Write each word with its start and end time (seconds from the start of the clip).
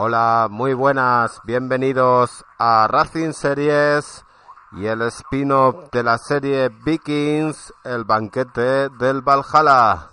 Hola, 0.00 0.46
muy 0.48 0.74
buenas, 0.74 1.40
bienvenidos 1.42 2.44
a 2.56 2.86
Racing 2.86 3.32
Series 3.32 4.24
y 4.70 4.86
el 4.86 5.02
spin-off 5.02 5.90
de 5.90 6.04
la 6.04 6.18
serie 6.18 6.68
Vikings, 6.68 7.74
el 7.82 8.04
banquete 8.04 8.90
del 8.90 9.22
Valhalla. 9.22 10.10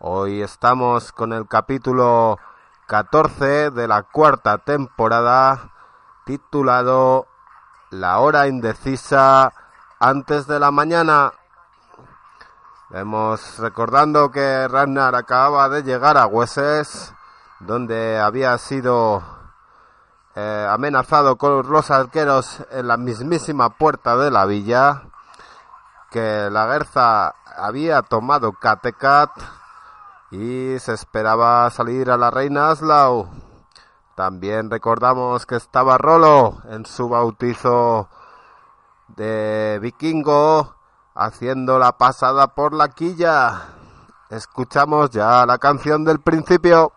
Hoy 0.00 0.42
estamos 0.42 1.12
con 1.12 1.32
el 1.32 1.46
capítulo 1.46 2.40
14 2.88 3.70
de 3.70 3.86
la 3.86 4.02
cuarta 4.02 4.58
temporada 4.58 5.74
titulado 6.26 7.28
La 7.90 8.18
hora 8.18 8.48
indecisa 8.48 9.52
antes 10.00 10.48
de 10.48 10.58
la 10.58 10.72
mañana. 10.72 11.30
Vemos 12.88 13.60
recordando 13.60 14.32
que 14.32 14.66
Ragnar 14.66 15.14
acababa 15.14 15.68
de 15.68 15.84
llegar 15.84 16.16
a 16.16 16.26
Wessex 16.26 17.14
donde 17.60 18.18
había 18.18 18.56
sido 18.58 19.22
eh, 20.34 20.66
amenazado 20.70 21.36
con 21.36 21.68
los 21.70 21.90
arqueros 21.90 22.64
en 22.70 22.88
la 22.88 22.96
mismísima 22.96 23.70
puerta 23.70 24.16
de 24.16 24.30
la 24.30 24.46
villa, 24.46 25.02
que 26.10 26.48
la 26.50 26.66
Guerza 26.66 27.34
había 27.56 28.02
tomado 28.02 28.52
Catecat 28.52 29.30
y 30.30 30.78
se 30.78 30.94
esperaba 30.94 31.68
salir 31.70 32.10
a 32.10 32.16
la 32.16 32.30
reina 32.30 32.70
Aslau. 32.70 33.28
También 34.14 34.70
recordamos 34.70 35.46
que 35.46 35.56
estaba 35.56 35.98
Rolo 35.98 36.58
en 36.68 36.84
su 36.86 37.08
bautizo 37.08 38.08
de 39.08 39.78
vikingo 39.80 40.74
haciendo 41.14 41.78
la 41.78 41.92
pasada 41.98 42.48
por 42.48 42.72
la 42.72 42.88
quilla. 42.88 43.62
Escuchamos 44.28 45.10
ya 45.10 45.44
la 45.46 45.58
canción 45.58 46.04
del 46.04 46.20
principio. 46.20 46.92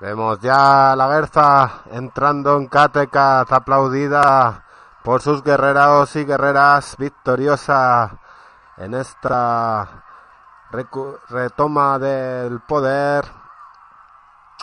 Vemos 0.00 0.40
ya 0.40 0.96
la 0.96 1.08
Guerza 1.08 1.82
entrando 1.92 2.56
en 2.56 2.68
Kattegat, 2.68 3.52
aplaudida 3.52 4.64
por 5.02 5.22
sus 5.22 5.42
guerreros 5.42 6.14
y 6.16 6.24
guerreras, 6.24 6.96
victoriosa 6.98 8.18
en 8.76 8.94
esta 8.94 10.04
retoma 11.28 11.98
del 11.98 12.60
poder. 12.60 13.24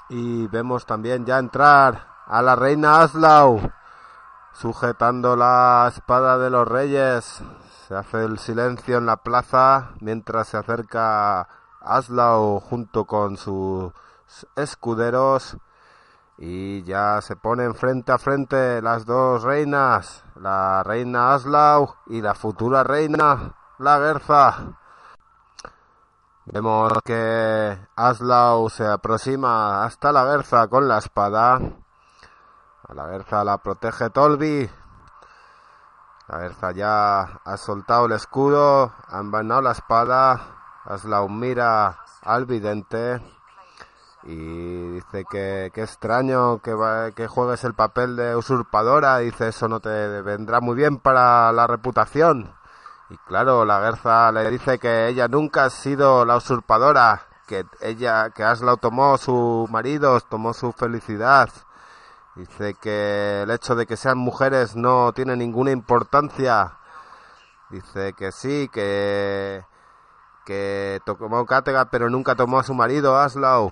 Y 0.09 0.47
vemos 0.47 0.85
también 0.85 1.25
ya 1.25 1.37
entrar 1.37 2.07
a 2.25 2.41
la 2.41 2.55
reina 2.55 3.01
Aslau, 3.01 3.71
sujetando 4.53 5.35
la 5.35 5.91
espada 5.91 6.37
de 6.37 6.49
los 6.49 6.67
reyes. 6.67 7.41
Se 7.87 7.95
hace 7.95 8.23
el 8.23 8.37
silencio 8.37 8.97
en 8.97 9.05
la 9.05 9.17
plaza 9.17 9.91
mientras 10.01 10.49
se 10.49 10.57
acerca 10.57 11.47
Aslau 11.81 12.59
junto 12.59 13.05
con 13.05 13.37
su 13.37 13.93
escuderos 14.55 15.57
y 16.37 16.83
ya 16.83 17.19
se 17.21 17.35
ponen 17.35 17.73
frente 17.73 18.11
a 18.11 18.17
frente 18.17 18.81
las 18.81 19.05
dos 19.05 19.43
reinas, 19.43 20.23
la 20.35 20.83
reina 20.83 21.33
Aslau 21.33 21.95
y 22.07 22.21
la 22.21 22.35
futura 22.35 22.83
reina, 22.83 23.55
la 23.79 23.97
Gerza. 23.97 24.77
Vemos 26.45 26.93
que 27.03 27.77
Aslau 27.95 28.69
se 28.69 28.87
aproxima 28.87 29.83
hasta 29.83 30.11
la 30.11 30.25
Gerza 30.25 30.67
con 30.67 30.87
la 30.87 30.99
espada. 30.99 31.55
A 32.87 32.93
la 32.93 33.07
Gerza 33.07 33.43
la 33.43 33.57
protege 33.57 34.09
Tolby. 34.11 34.69
La 36.27 36.39
Gerza 36.39 36.71
ya 36.71 37.21
ha 37.43 37.57
soltado 37.57 38.05
el 38.05 38.11
escudo, 38.11 38.93
ha 39.09 39.19
envainado 39.19 39.61
la 39.61 39.71
espada. 39.71 40.39
Aslau 40.85 41.27
mira 41.27 41.99
al 42.21 42.45
vidente 42.45 43.21
y 44.27 44.91
dice 44.91 45.23
que, 45.29 45.71
que 45.73 45.83
extraño 45.83 46.59
que, 46.59 46.75
que 47.15 47.27
juegues 47.27 47.63
el 47.63 47.73
papel 47.73 48.17
de 48.17 48.35
usurpadora, 48.35 49.19
dice 49.19 49.47
eso 49.47 49.69
no 49.69 49.79
te 49.79 50.21
vendrá 50.21 50.59
muy 50.59 50.75
bien 50.75 50.97
para 50.97 51.51
la 51.53 51.65
reputación. 51.65 52.53
Y 53.09 53.17
claro, 53.19 53.63
la 53.63 53.79
Guerza 53.79 54.31
le 54.33 54.51
dice 54.51 54.79
que 54.79 55.07
ella 55.07 55.29
nunca 55.29 55.65
ha 55.65 55.69
sido 55.69 56.25
la 56.25 56.35
usurpadora, 56.35 57.27
que 57.47 57.65
ella, 57.79 58.31
que 58.31 58.43
Aslau 58.43 58.75
tomó 58.75 59.17
su 59.17 59.65
marido, 59.71 60.19
tomó 60.19 60.53
su 60.53 60.73
felicidad. 60.73 61.49
Dice 62.35 62.73
que 62.73 63.43
el 63.43 63.51
hecho 63.51 63.75
de 63.75 63.85
que 63.85 63.95
sean 63.95 64.17
mujeres 64.17 64.75
no 64.75 65.13
tiene 65.13 65.37
ninguna 65.37 65.71
importancia. 65.71 66.77
Dice 67.69 68.13
que 68.13 68.33
sí, 68.33 68.69
que 68.73 69.63
que 70.45 71.01
tomó 71.05 71.45
Katega, 71.45 71.85
pero 71.85 72.09
nunca 72.09 72.35
tomó 72.35 72.59
a 72.59 72.63
su 72.63 72.73
marido, 72.73 73.17
Aslau. 73.17 73.71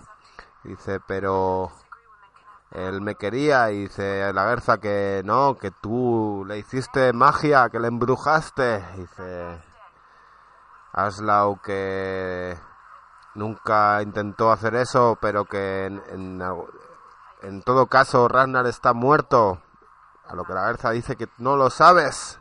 Dice, 0.66 1.00
pero 1.00 1.72
él 2.72 3.00
me 3.00 3.16
quería 3.16 3.70
y 3.72 3.84
dice 3.84 4.34
la 4.34 4.50
Gerza 4.50 4.80
que 4.80 5.22
no, 5.24 5.58
que 5.58 5.70
tú 5.70 6.44
le 6.48 6.58
hiciste 6.58 7.14
magia, 7.14 7.70
que 7.70 7.80
le 7.80 7.88
embrujaste. 7.88 8.84
Dice 8.98 9.62
Aslau 10.92 11.62
que 11.62 12.58
nunca 13.36 14.02
intentó 14.02 14.52
hacer 14.52 14.74
eso, 14.74 15.20
pero 15.22 15.46
que 15.46 15.86
en, 15.86 17.62
todo 17.64 17.86
caso 17.86 18.28
Ragnar 18.28 18.66
está 18.66 18.94
muerto. 18.94 19.62
A 20.28 20.34
lo 20.34 20.46
que 20.46 20.54
la 20.54 20.66
Gerza 20.66 20.90
dice 20.90 21.16
que 21.16 21.30
no 21.38 21.58
lo 21.58 21.70
sabes. 21.70 22.40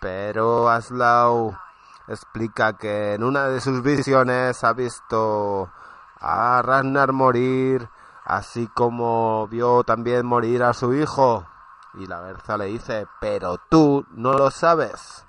Pero 0.00 0.68
Aslau 0.68 1.56
explica 2.08 2.72
que 2.72 3.14
en 3.14 3.22
una 3.22 3.46
de 3.46 3.60
sus 3.60 3.82
visiones 3.82 4.64
ha 4.64 4.72
visto 4.72 5.70
a 6.20 6.60
Ragnar 6.62 7.12
morir, 7.12 7.88
así 8.24 8.68
como 8.68 9.48
vio 9.48 9.82
también 9.84 10.26
morir 10.26 10.62
a 10.62 10.74
su 10.74 10.94
hijo. 10.94 11.46
Y 11.94 12.06
la 12.06 12.20
Berza 12.20 12.56
le 12.56 12.66
dice, 12.66 13.06
pero 13.20 13.58
tú 13.68 14.06
no 14.12 14.34
lo 14.34 14.50
sabes. 14.50 15.24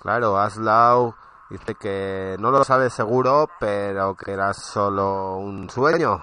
Claro, 0.00 0.38
Aslau 0.38 1.14
dice 1.48 1.74
que 1.74 2.36
no 2.38 2.50
lo 2.50 2.62
sabe 2.64 2.90
seguro, 2.90 3.48
pero 3.58 4.14
que 4.14 4.32
era 4.32 4.54
solo 4.54 5.36
un 5.36 5.68
sueño. 5.68 6.22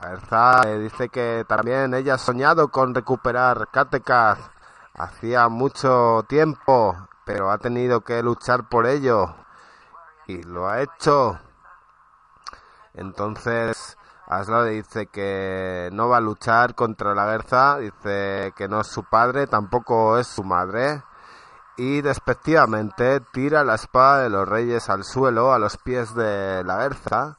La 0.00 0.10
Berza 0.10 0.62
le 0.64 0.78
dice 0.78 1.08
que 1.08 1.44
también 1.46 1.94
ella 1.94 2.14
ha 2.14 2.18
soñado 2.18 2.68
con 2.68 2.94
recuperar 2.94 3.68
Kattegat. 3.70 4.38
Hacía 4.94 5.48
mucho 5.48 6.24
tiempo, 6.28 6.96
pero 7.24 7.50
ha 7.50 7.58
tenido 7.58 8.00
que 8.00 8.22
luchar 8.22 8.68
por 8.68 8.86
ello. 8.86 9.34
Y 10.26 10.42
lo 10.42 10.68
ha 10.68 10.82
hecho. 10.82 11.38
Entonces, 12.94 13.96
Asla 14.26 14.64
dice 14.64 15.06
que 15.06 15.90
no 15.92 16.08
va 16.08 16.18
a 16.18 16.20
luchar 16.20 16.76
contra 16.76 17.16
la 17.16 17.26
Guerza, 17.26 17.78
dice 17.78 18.52
que 18.56 18.68
no 18.68 18.80
es 18.80 18.86
su 18.86 19.02
padre, 19.02 19.48
tampoco 19.48 20.18
es 20.18 20.28
su 20.28 20.44
madre. 20.44 21.02
Y 21.76 22.00
despectivamente 22.02 23.20
tira 23.32 23.64
la 23.64 23.74
espada 23.74 24.22
de 24.22 24.30
los 24.30 24.48
reyes 24.48 24.88
al 24.88 25.02
suelo, 25.02 25.52
a 25.52 25.58
los 25.58 25.78
pies 25.78 26.14
de 26.14 26.62
la 26.64 26.76
Guerza. 26.78 27.38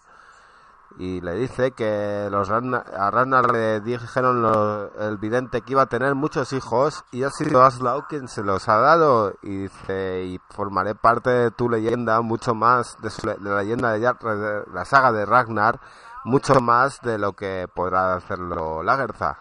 Y 0.98 1.22
le 1.22 1.36
dice 1.36 1.72
que 1.72 2.28
los 2.30 2.50
a 2.50 3.12
Ragnar 3.12 3.52
le 3.52 3.80
dijeron 3.80 4.90
el 5.00 5.18
vidente 5.18 5.62
que 5.62 5.72
iba 5.72 5.84
a 5.84 5.88
tener 5.88 6.16
muchos 6.16 6.54
hijos 6.54 7.06
y 7.12 7.24
ha 7.24 7.30
sido 7.30 7.64
Aslau 7.64 8.08
quien 8.08 8.28
se 8.28 8.44
los 8.44 8.68
ha 8.68 8.78
dado. 8.78 9.34
Y 9.42 9.64
dice, 9.64 10.24
y 10.26 10.40
formaré 10.50 10.96
parte 10.96 11.30
de 11.30 11.52
tu 11.52 11.70
leyenda 11.70 12.22
mucho 12.22 12.54
más, 12.54 12.98
de, 13.02 13.10
la 13.42 13.62
leyenda 13.62 13.94
de, 13.94 14.64
la 14.74 14.86
saga 14.86 15.12
de 15.12 15.26
Ragnar, 15.26 15.80
mucho 16.24 16.60
más 16.60 17.00
de 17.02 17.18
lo 17.18 17.34
que 17.34 17.68
podrá 17.74 18.16
hacerlo 18.16 18.84
Lagertha. 18.84 19.40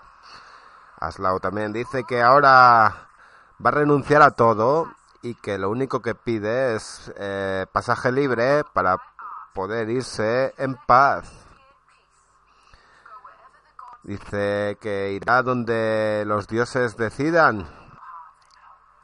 Aslau 1.00 1.40
también 1.40 1.72
dice 1.72 2.04
que 2.04 2.22
ahora 2.22 3.08
va 3.64 3.68
a 3.68 3.72
renunciar 3.72 4.22
a 4.22 4.30
todo 4.30 4.88
y 5.22 5.34
que 5.34 5.58
lo 5.58 5.70
único 5.70 6.00
que 6.00 6.14
pide 6.14 6.74
es 6.76 7.12
eh, 7.16 7.66
pasaje 7.72 8.12
libre 8.12 8.64
para 8.72 8.98
poder 9.54 9.88
irse 9.90 10.54
en 10.58 10.76
paz. 10.86 11.30
Dice 14.02 14.78
que 14.80 15.12
irá 15.12 15.42
donde 15.42 16.24
los 16.26 16.46
dioses 16.48 16.96
decidan 16.96 17.68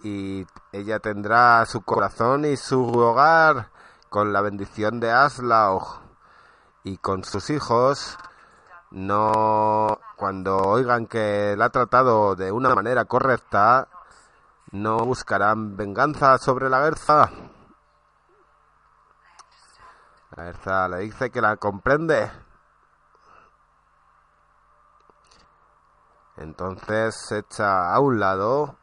y 0.03 0.47
ella 0.73 0.99
tendrá 1.01 1.65
su 1.67 1.83
corazón 1.83 2.45
y 2.45 2.57
su 2.57 2.83
hogar 2.83 3.71
con 4.09 4.33
la 4.33 4.41
bendición 4.41 5.01
de 5.01 5.11
Aslaug 5.11 6.01
y 6.85 6.97
con 6.99 7.25
sus 7.25 7.51
hijos 7.51 8.17
no 8.91 9.99
cuando 10.17 10.57
oigan 10.57 11.07
que 11.07 11.55
la 11.59 11.67
ha 11.67 11.71
tratado 11.71 12.37
de 12.37 12.53
una 12.53 12.75
manera 12.75 13.05
correcta 13.05 13.89
no 14.73 14.99
buscarán 14.99 15.77
venganza 15.77 16.39
sobre 16.39 16.69
la 16.69 16.83
Gerza. 16.83 17.31
La 20.37 20.45
Gerza 20.45 20.89
le 20.89 20.99
dice 20.99 21.31
que 21.31 21.41
la 21.41 21.57
comprende. 21.57 22.31
Entonces 26.37 27.17
se 27.17 27.39
echa 27.39 27.95
a 27.95 27.99
un 28.01 28.21
lado 28.21 28.77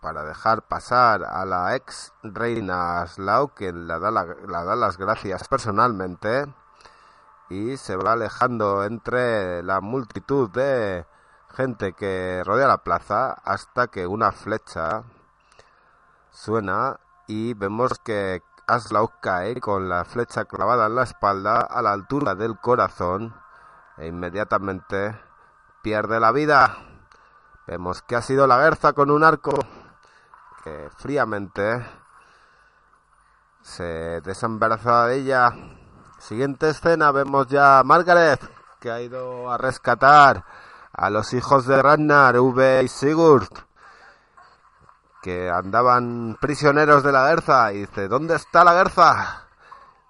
para 0.00 0.22
dejar 0.24 0.62
pasar 0.62 1.24
a 1.24 1.44
la 1.44 1.74
ex 1.74 2.12
reina 2.22 3.04
Slau, 3.08 3.48
quien 3.48 3.88
le 3.88 3.98
da, 3.98 4.12
da 4.12 4.76
las 4.76 4.96
gracias 4.96 5.48
personalmente, 5.48 6.46
y 7.48 7.76
se 7.76 7.96
va 7.96 8.12
alejando 8.12 8.84
entre 8.84 9.64
la 9.64 9.80
multitud 9.80 10.48
de 10.50 11.04
gente 11.56 11.94
que 11.94 12.42
rodea 12.44 12.68
la 12.68 12.84
plaza 12.84 13.32
hasta 13.32 13.88
que 13.88 14.06
una 14.06 14.30
flecha 14.30 15.02
suena 16.30 17.00
y 17.26 17.54
vemos 17.54 17.98
que 17.98 18.42
Aslaug 18.68 19.18
cae 19.20 19.60
con 19.60 19.88
la 19.88 20.04
flecha 20.04 20.44
clavada 20.44 20.86
en 20.86 20.94
la 20.94 21.04
espalda 21.04 21.60
a 21.60 21.80
la 21.80 21.92
altura 21.92 22.34
del 22.34 22.58
corazón 22.60 23.34
e 23.96 24.06
inmediatamente 24.06 25.18
pierde 25.82 26.20
la 26.20 26.32
vida. 26.32 26.76
Vemos 27.66 28.02
que 28.02 28.14
ha 28.14 28.22
sido 28.22 28.46
la 28.46 28.58
Guerza 28.58 28.92
con 28.92 29.10
un 29.10 29.24
arco 29.24 29.52
que 30.62 30.90
fríamente 30.98 31.84
se 33.62 34.20
desembaraza 34.20 35.06
de 35.06 35.16
ella. 35.16 35.50
Siguiente 36.18 36.68
escena, 36.68 37.10
vemos 37.10 37.46
ya 37.46 37.78
a 37.78 37.84
Margaret 37.84 38.40
que 38.80 38.90
ha 38.90 39.00
ido 39.00 39.50
a 39.50 39.56
rescatar 39.56 40.44
a 40.92 41.10
los 41.10 41.32
hijos 41.32 41.66
de 41.66 41.80
Ragnar, 41.80 42.38
V 42.38 42.82
y 42.82 42.88
Sigurd, 42.88 43.48
andaban 45.52 46.36
prisioneros 46.40 47.02
de 47.02 47.12
la 47.12 47.28
Guerza. 47.28 47.72
Y 47.72 47.80
dice, 47.80 48.08
¿dónde 48.08 48.36
está 48.36 48.64
la 48.64 48.74
Guerza? 48.74 49.46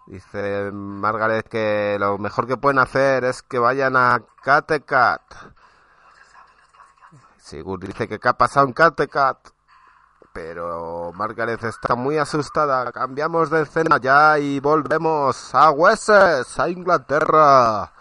Dice 0.07 0.71
Margaret 0.73 1.47
que 1.49 1.97
lo 2.01 2.17
mejor 2.19 2.47
que 2.47 2.57
pueden 2.57 2.79
hacer 2.79 3.25
es 3.25 3.43
que 3.43 3.59
vayan 3.59 3.95
a 3.97 4.23
Kattegat. 4.43 5.23
Sigurd 7.37 7.85
dice 7.85 8.09
que 8.09 8.19
ha 8.29 8.33
pasado 8.33 8.67
en 8.67 8.73
Kattegat. 8.73 9.39
Pero 10.33 11.13
Margaret 11.15 11.63
está 11.65 11.95
muy 11.95 12.17
asustada. 12.17 12.91
Cambiamos 12.93 13.51
de 13.51 13.63
escena 13.63 13.99
ya 13.99 14.39
y 14.39 14.61
volvemos 14.61 15.55
a 15.55 15.71
Wessex, 15.71 16.59
a 16.59 16.69
Inglaterra 16.69 17.93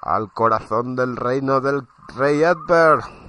al 0.00 0.32
corazón 0.32 0.96
del 0.96 1.16
reino 1.16 1.60
del 1.60 1.86
rey 2.16 2.42
Edbert. 2.42 3.19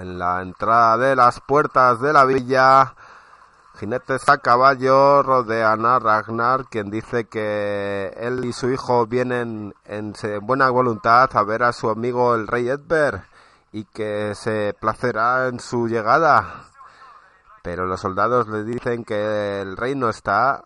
En 0.00 0.18
la 0.18 0.40
entrada 0.40 0.96
de 0.96 1.14
las 1.14 1.40
puertas 1.40 2.00
de 2.00 2.14
la 2.14 2.24
villa, 2.24 2.94
jinetes 3.78 4.26
a 4.30 4.38
caballo 4.38 5.22
rodean 5.22 5.84
a 5.84 5.98
Ragnar, 5.98 6.64
quien 6.70 6.90
dice 6.90 7.26
que 7.26 8.10
él 8.16 8.46
y 8.46 8.54
su 8.54 8.70
hijo 8.70 9.06
vienen 9.06 9.74
en 9.84 10.14
buena 10.40 10.70
voluntad 10.70 11.28
a 11.34 11.42
ver 11.42 11.62
a 11.62 11.74
su 11.74 11.90
amigo 11.90 12.34
el 12.34 12.46
rey 12.46 12.70
Edbert 12.70 13.24
y 13.72 13.84
que 13.84 14.34
se 14.34 14.74
placerá 14.80 15.48
en 15.48 15.60
su 15.60 15.86
llegada. 15.86 16.64
Pero 17.62 17.84
los 17.84 18.00
soldados 18.00 18.48
le 18.48 18.64
dicen 18.64 19.04
que 19.04 19.60
el 19.60 19.76
rey 19.76 19.94
no 19.94 20.08
está, 20.08 20.64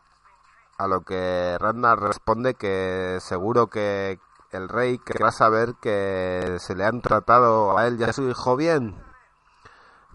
a 0.78 0.86
lo 0.86 1.00
que 1.00 1.56
Ragnar 1.58 1.98
responde 1.98 2.54
que 2.54 3.19
seguro 3.20 3.66
que 3.66 4.20
el 4.52 4.69
rey 4.69 4.98
querrá 4.98 5.32
saber 5.32 5.75
que 5.82 6.58
se 6.60 6.76
le 6.76 6.84
han 6.84 7.00
tratado 7.00 7.76
a 7.76 7.88
él 7.88 7.98
y 7.98 8.04
a 8.04 8.12
su 8.12 8.31
hijo 8.31 8.54
bien. 8.54 9.04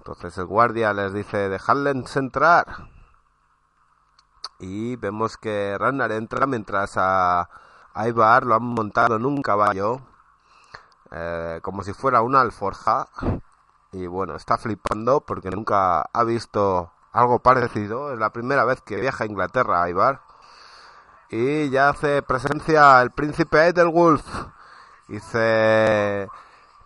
Entonces 0.10 0.40
el 0.40 0.48
guardia 0.48 0.92
les 0.92 1.14
dice, 1.14 1.50
dejadles 1.50 2.16
entrar. 2.16 2.66
Y 4.58 4.96
vemos 4.96 5.38
que 5.38 5.78
Ragnar 5.78 6.12
entra 6.12 6.48
mientras 6.48 6.94
a 6.98 7.48
Ivar 8.08 8.44
lo 8.44 8.56
han 8.56 8.64
montado 8.64 9.18
en 9.18 9.26
un 9.28 9.44
caballo, 9.44 10.02
eh, 11.12 11.60
como 11.62 11.84
si 11.84 11.94
fuera 11.94 12.24
una 12.24 12.42
alforja. 12.42 13.08
Y 13.92 14.08
bueno, 14.08 14.36
está 14.36 14.58
flipando 14.58 15.22
porque 15.22 15.52
nunca 15.52 16.02
ha 16.02 16.24
visto 16.24 16.92
algo 17.12 17.38
parecido. 17.38 18.12
Es 18.12 18.18
la 18.18 18.32
primera 18.32 18.66
vez 18.66 18.82
que 18.82 18.96
viaja 18.96 19.26
a 19.26 19.28
Inglaterra 19.28 19.88
Ivar. 19.92 20.22
Y 21.30 21.70
ya 21.70 21.90
hace 21.90 22.24
presencia 22.24 23.00
el 23.04 23.12
príncipe 23.12 23.68
Edelwulf. 23.68 24.26
Dice, 25.08 26.28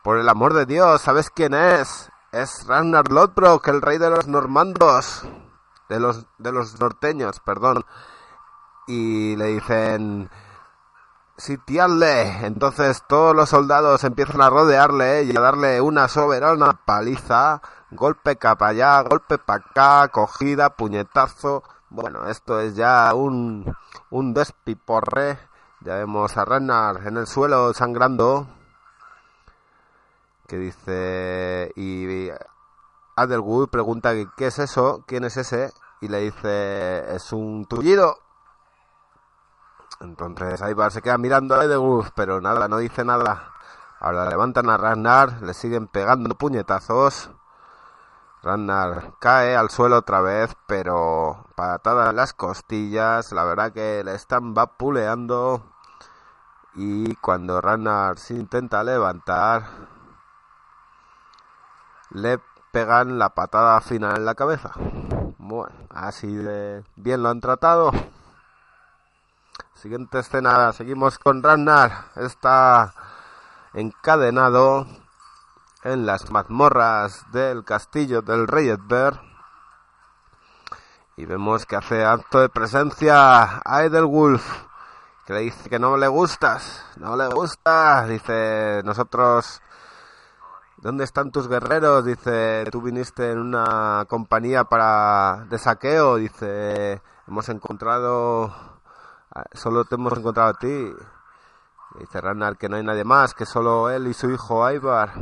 por 0.02 0.18
el 0.18 0.28
amor 0.28 0.54
de 0.54 0.66
Dios, 0.66 1.02
¿sabes 1.02 1.30
quién 1.30 1.54
es? 1.54 2.10
Es 2.33 2.65
Ragnar 2.65 3.12
Lodbrok, 3.12 3.68
el 3.68 3.80
rey 3.80 4.00
de 4.00 4.09
los 4.09 4.27
normandos. 4.27 5.21
De 5.88 6.00
los, 6.00 6.25
de 6.39 6.51
los 6.51 6.80
norteños, 6.80 7.39
perdón. 7.41 7.85
Y 8.88 9.35
le 9.35 9.45
dicen, 9.50 10.31
sitiadle. 11.38 12.44
Entonces 12.44 13.03
todos 13.07 13.35
los 13.35 13.50
soldados 13.50 14.03
empiezan 14.03 14.41
a 14.41 14.50
rodearle 14.50 15.25
y 15.25 15.38
a 15.38 15.41
darle 15.41 15.80
una 15.80 16.07
soberana 16.07 16.80
paliza. 16.83 17.62
Golpe 17.91 18.35
para 18.35 18.68
allá, 18.68 19.01
golpe 19.03 19.38
para 19.38 19.63
acá, 19.63 20.07
cogida, 20.07 20.71
puñetazo. 20.71 21.62
Bueno, 21.91 22.27
esto 22.27 22.59
es 22.59 22.75
ya 22.75 23.13
un, 23.13 23.75
un 24.09 24.33
despiporre. 24.33 25.38
Ya 25.81 25.97
vemos 25.97 26.35
a 26.35 26.45
Ragnar 26.45 27.06
en 27.06 27.18
el 27.18 27.27
suelo 27.27 27.75
sangrando. 27.75 28.47
Que 30.48 30.57
dice. 30.57 31.72
Y 31.75 32.30
Adelwood 33.16 33.69
pregunta 33.69 34.13
qué 34.38 34.48
es 34.48 34.60
eso, 34.60 35.04
quién 35.07 35.24
es 35.24 35.38
ese. 35.38 35.72
Y 36.01 36.07
le 36.07 36.19
dice: 36.19 37.16
Es 37.16 37.31
un 37.31 37.66
tullido. 37.66 38.18
Entonces 40.00 40.62
Ivar 40.69 40.92
se 40.92 41.01
queda 41.01 41.18
mirando 41.18 41.56
a 41.56 41.62
Adelwood, 41.62 42.07
pero 42.16 42.42
nada, 42.42 42.68
no 42.68 42.78
dice 42.78 43.06
nada. 43.06 43.54
Ahora 44.00 44.30
levantan 44.30 44.69
a 44.69 44.76
Ragnar, 44.76 45.42
le 45.42 45.54
siguen 45.54 45.88
pegando 45.88 46.35
puñetazos. 46.35 47.30
Ragnar 48.42 49.14
cae 49.19 49.56
al 49.56 49.69
suelo 49.69 50.00
otra 50.00 50.19
vez, 50.19 50.54
pero 50.68 51.45
patada 51.56 52.09
en 52.09 52.18
las 52.18 52.33
costillas, 52.33 53.31
la 53.31 53.45
verdad 53.45 53.71
que 53.71 54.04
le 54.04 54.14
están 54.16 54.54
vapuleando. 54.54 55.64
Y 56.76 57.16
cuando 57.16 57.62
Ragnar 57.62 58.19
se 58.19 58.33
intenta 58.33 58.83
levantar, 58.83 59.64
le 62.14 62.40
pegan 62.72 63.20
la 63.20 63.30
patada 63.30 63.82
final 63.82 64.18
en 64.18 64.26
la 64.26 64.36
cabeza. 64.36 64.72
Bueno, 65.38 65.76
así 65.90 66.34
de 66.34 66.84
bien 66.96 67.22
lo 67.22 67.30
han 67.30 67.42
tratado. 67.42 67.92
Siguiente 69.74 70.20
escena, 70.20 70.72
seguimos 70.72 71.20
con 71.20 71.44
Ragnar. 71.44 72.06
Está 72.16 72.94
encadenado 73.74 74.88
en 75.84 76.06
las 76.06 76.32
mazmorras 76.32 77.26
del 77.32 77.66
castillo 77.66 78.22
del 78.22 78.48
rey 78.48 78.70
Edbert. 78.70 79.20
Y 81.18 81.26
vemos 81.26 81.66
que 81.66 81.76
hace 81.76 82.06
acto 82.06 82.40
de 82.40 82.50
presencia 82.50 83.62
a 83.64 83.84
Edelwulf, 83.84 84.44
que 85.26 85.34
le 85.34 85.40
dice 85.42 85.70
que 85.70 85.78
no 85.78 85.98
le 85.98 86.08
gustas, 86.08 86.86
no 86.98 87.16
le 87.16 87.28
gustas. 87.28 88.08
Dice, 88.08 88.82
nosotros, 88.84 89.62
¿dónde 90.83 91.06
están 91.06 91.31
tus 91.31 91.47
guerreros? 91.47 92.04
Dice, 92.04 92.66
tú 92.69 92.81
viniste 92.81 93.31
en 93.31 93.40
una 93.40 94.06
compañía 94.09 94.66
para 94.66 95.45
de 95.49 95.57
saqueo. 95.57 96.18
Dice, 96.18 97.02
hemos 97.25 97.47
encontrado, 97.47 98.54
solo 99.54 99.85
te 99.85 99.95
hemos 99.95 100.18
encontrado 100.18 100.49
a 100.49 100.54
ti. 100.56 100.94
Dice 101.99 102.21
Ragnar 102.21 102.57
que 102.57 102.68
no 102.68 102.75
hay 102.75 102.83
nadie 102.83 103.06
más, 103.06 103.33
que 103.33 103.45
solo 103.45 103.90
él 103.90 104.07
y 104.07 104.13
su 104.13 104.30
hijo 104.30 104.69
Ivar. 104.69 105.13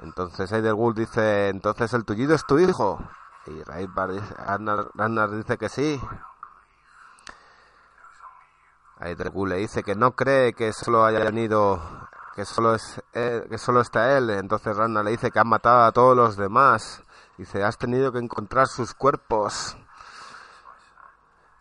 Entonces 0.00 0.50
Eidelwood 0.50 0.96
dice, 0.96 1.48
entonces 1.48 1.92
el 1.92 2.06
tullido 2.06 2.34
es 2.34 2.46
tu 2.46 2.58
hijo. 2.58 2.98
Y 3.46 3.62
Ragnar 3.62 5.30
dice 5.32 5.58
que 5.58 5.68
sí. 5.68 6.00
Eidelwood 9.00 9.48
le 9.48 9.56
dice 9.56 9.82
que 9.82 9.94
no 9.94 10.12
cree 10.12 10.54
que 10.54 10.72
solo 10.72 11.04
haya 11.04 11.20
venido, 11.20 12.08
que 12.34 12.44
solo 12.44 12.74
es 12.74 13.02
que 13.12 13.58
solo 13.58 13.80
está 13.80 14.16
él. 14.16 14.30
Entonces 14.30 14.76
Ragnar 14.76 15.04
le 15.04 15.12
dice 15.12 15.30
que 15.30 15.38
han 15.38 15.48
matado 15.48 15.84
a 15.84 15.92
todos 15.92 16.16
los 16.16 16.36
demás. 16.36 17.02
Dice, 17.38 17.64
has 17.64 17.78
tenido 17.78 18.12
que 18.12 18.18
encontrar 18.18 18.66
sus 18.68 18.94
cuerpos. 18.94 19.76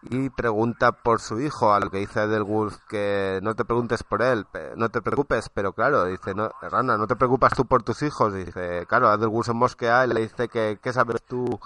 y 0.02 0.30
pregunta 0.30 0.92
por 0.94 1.20
su 1.20 1.40
hijo, 1.40 1.74
a 1.74 1.80
lo 1.80 1.90
que 1.90 1.98
dice 2.00 2.24
Edelwulf 2.24 2.78
que 2.88 3.40
no 3.44 3.56
te 3.56 3.66
preguntes 3.66 4.04
por 4.04 4.22
él, 4.22 4.46
no 4.78 4.90
te 4.90 5.02
preocupes, 5.02 5.50
pero 5.54 5.74
claro, 5.74 6.06
dice, 6.06 6.34
no, 6.34 6.52
Rana, 6.62 6.98
no 6.98 7.06
te 7.08 7.16
preocupas 7.18 7.54
tú 7.54 7.66
por 7.66 7.84
tus 7.84 8.02
hijos, 8.04 8.34
dice, 8.34 8.86
claro, 8.88 9.14
Edelwulf 9.14 9.48
se 9.48 9.54
mosquea 9.54 10.06
y 10.06 10.10
le 10.10 10.22
dice 10.22 10.48
que, 10.48 10.80
¿qué 10.82 10.94
sabes 10.94 11.22
tú 11.24 11.60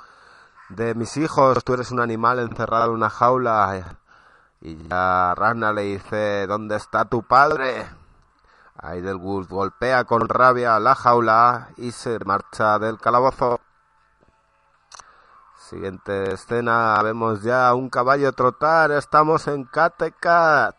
de 0.70 0.96
mis 0.96 1.18
hijos? 1.18 1.64
Tú 1.64 1.74
eres 1.74 1.92
un 1.92 2.00
animal 2.00 2.40
encerrado 2.40 2.86
en 2.86 2.92
una 2.92 3.10
jaula. 3.10 3.98
Y 4.62 4.78
ya 4.88 5.36
Rana 5.36 5.74
le 5.74 5.84
dice, 5.84 6.48
¿dónde 6.48 6.78
está 6.78 7.06
tu 7.06 7.24
padre? 7.24 7.86
Edelwulf 8.82 9.50
golpea 9.50 10.04
con 10.04 10.28
rabia 10.28 10.80
la 10.80 10.96
jaula 10.96 11.70
y 11.78 11.92
se 11.92 12.20
marcha 12.26 12.80
del 12.80 13.00
calabozo. 13.00 13.60
Siguiente 15.58 16.34
escena, 16.34 17.02
vemos 17.02 17.42
ya 17.42 17.74
un 17.74 17.90
caballo 17.90 18.34
trotar, 18.34 18.92
estamos 18.92 19.48
en 19.48 19.64
Kattegat. 19.64 20.76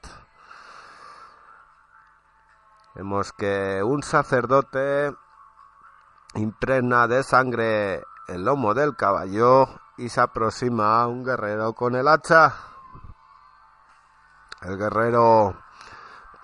Vemos 2.94 3.32
que 3.32 3.82
un 3.82 4.02
sacerdote 4.02 5.14
impregna 6.34 7.08
de 7.08 7.22
sangre 7.22 8.04
el 8.28 8.44
lomo 8.44 8.74
del 8.74 8.94
caballo 8.96 9.68
y 9.96 10.08
se 10.08 10.20
aproxima 10.20 11.00
a 11.00 11.06
un 11.06 11.24
guerrero 11.24 11.72
con 11.72 11.94
el 11.94 12.06
hacha. 12.06 12.54
El 14.62 14.76
guerrero 14.76 15.63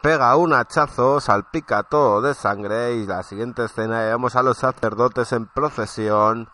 pega 0.02 0.34
un 0.36 0.52
hachazo, 0.52 1.20
salpica 1.20 1.82
todo 1.82 2.20
de 2.22 2.34
sangre 2.34 2.94
y 2.94 3.06
la 3.06 3.22
siguiente 3.22 3.64
escena 3.64 4.00
vemos 4.00 4.34
a 4.36 4.42
los 4.42 4.58
sacerdotes 4.58 5.32
en 5.32 5.46
procesión 5.46 6.48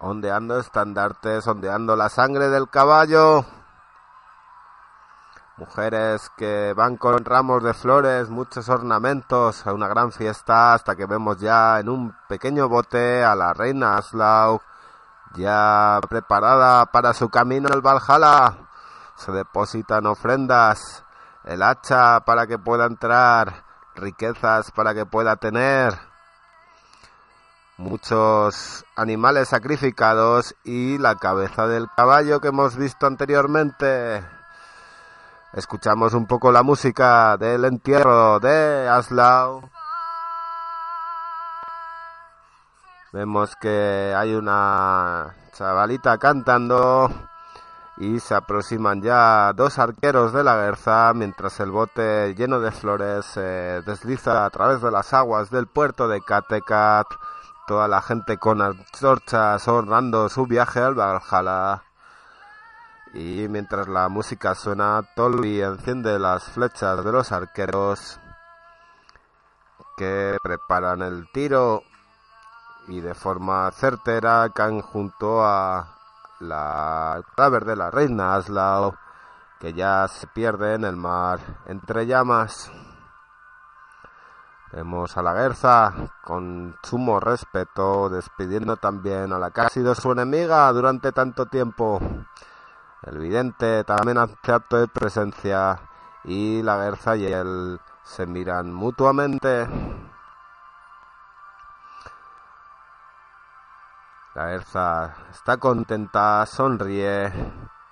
ondeando 0.00 0.58
estandartes, 0.58 1.46
ondeando 1.46 1.94
la 1.96 2.08
sangre 2.08 2.48
del 2.48 2.68
caballo. 2.68 3.44
Mujeres 5.58 6.30
que 6.38 6.72
van 6.74 6.96
con 6.96 7.22
ramos 7.22 7.62
de 7.62 7.74
flores, 7.74 8.30
muchos 8.30 8.68
ornamentos, 8.70 9.66
a 9.66 9.74
una 9.74 9.88
gran 9.88 10.10
fiesta, 10.10 10.72
hasta 10.72 10.96
que 10.96 11.04
vemos 11.04 11.36
ya 11.38 11.80
en 11.80 11.90
un 11.90 12.16
pequeño 12.28 12.68
bote 12.68 13.22
a 13.22 13.34
la 13.34 13.52
reina 13.52 13.98
Aslaug, 13.98 14.62
ya 15.34 16.00
preparada 16.08 16.86
para 16.86 17.12
su 17.12 17.28
camino 17.28 17.68
al 17.70 17.82
Valhalla. 17.82 18.56
Se 19.16 19.32
depositan 19.32 20.06
ofrendas, 20.06 21.04
el 21.44 21.62
hacha 21.62 22.20
para 22.20 22.46
que 22.46 22.58
pueda 22.58 22.86
entrar, 22.86 23.64
riquezas 23.94 24.70
para 24.72 24.94
que 24.94 25.06
pueda 25.06 25.36
tener 25.36 25.98
muchos 27.80 28.84
animales 28.94 29.48
sacrificados 29.48 30.54
y 30.64 30.98
la 30.98 31.14
cabeza 31.14 31.66
del 31.66 31.88
caballo 31.96 32.40
que 32.40 32.48
hemos 32.48 32.76
visto 32.76 33.06
anteriormente. 33.06 34.22
Escuchamos 35.54 36.14
un 36.14 36.26
poco 36.26 36.52
la 36.52 36.62
música 36.62 37.36
del 37.36 37.64
entierro 37.64 38.38
de 38.38 38.86
Aslao. 38.88 39.68
Vemos 43.12 43.56
que 43.56 44.14
hay 44.16 44.34
una 44.34 45.34
chavalita 45.52 46.18
cantando 46.18 47.10
y 48.00 48.18
se 48.18 48.34
aproximan 48.34 49.02
ya 49.02 49.52
dos 49.52 49.78
arqueros 49.78 50.32
de 50.32 50.42
la 50.42 50.56
Guerza 50.56 51.12
mientras 51.14 51.60
el 51.60 51.70
bote 51.70 52.34
lleno 52.34 52.58
de 52.58 52.70
flores 52.70 53.26
se 53.26 53.82
desliza 53.82 54.46
a 54.46 54.50
través 54.50 54.80
de 54.80 54.90
las 54.90 55.12
aguas 55.12 55.50
del 55.50 55.66
puerto 55.66 56.08
de 56.08 56.22
Kattegat 56.22 57.06
toda 57.66 57.88
la 57.88 58.00
gente 58.00 58.38
con 58.38 58.62
antorchas 58.62 59.68
honrando 59.68 60.30
su 60.30 60.46
viaje 60.46 60.80
al 60.80 60.94
Valhalla. 60.94 61.84
Y 63.12 63.46
mientras 63.48 63.86
la 63.86 64.08
música 64.08 64.54
suena, 64.54 65.02
Tolby 65.14 65.60
enciende 65.60 66.18
las 66.18 66.44
flechas 66.44 67.04
de 67.04 67.12
los 67.12 67.30
arqueros 67.32 68.18
que 69.98 70.38
preparan 70.42 71.02
el 71.02 71.30
tiro 71.32 71.82
y 72.88 73.00
de 73.00 73.14
forma 73.14 73.70
certera 73.72 74.48
caen 74.54 74.80
junto 74.80 75.44
a 75.44 75.99
la 76.40 77.22
cadáver 77.36 77.64
de 77.64 77.76
la 77.76 77.90
reina 77.90 78.34
Aslao 78.34 78.96
que 79.60 79.74
ya 79.74 80.08
se 80.08 80.26
pierde 80.26 80.74
en 80.74 80.84
el 80.84 80.96
mar 80.96 81.38
entre 81.66 82.06
llamas. 82.06 82.72
Vemos 84.72 85.16
a 85.16 85.22
la 85.22 85.34
Guerza 85.34 85.92
con 86.24 86.76
sumo 86.82 87.20
respeto, 87.20 88.08
despidiendo 88.08 88.76
también 88.76 89.32
a 89.32 89.38
la 89.38 89.50
que 89.50 89.60
ha 89.60 89.68
sido 89.68 89.94
su 89.94 90.12
enemiga 90.12 90.72
durante 90.72 91.12
tanto 91.12 91.46
tiempo. 91.46 92.00
El 93.02 93.18
vidente 93.18 93.84
también 93.84 94.18
hace 94.18 94.52
acto 94.52 94.78
de 94.78 94.88
presencia 94.88 95.80
y 96.24 96.62
la 96.62 96.78
Guerza 96.78 97.16
y 97.16 97.26
él 97.26 97.80
se 98.02 98.26
miran 98.26 98.72
mutuamente. 98.72 99.66
La 104.40 104.46
Guerza 104.46 105.14
está 105.30 105.58
contenta, 105.58 106.46
sonríe 106.46 107.30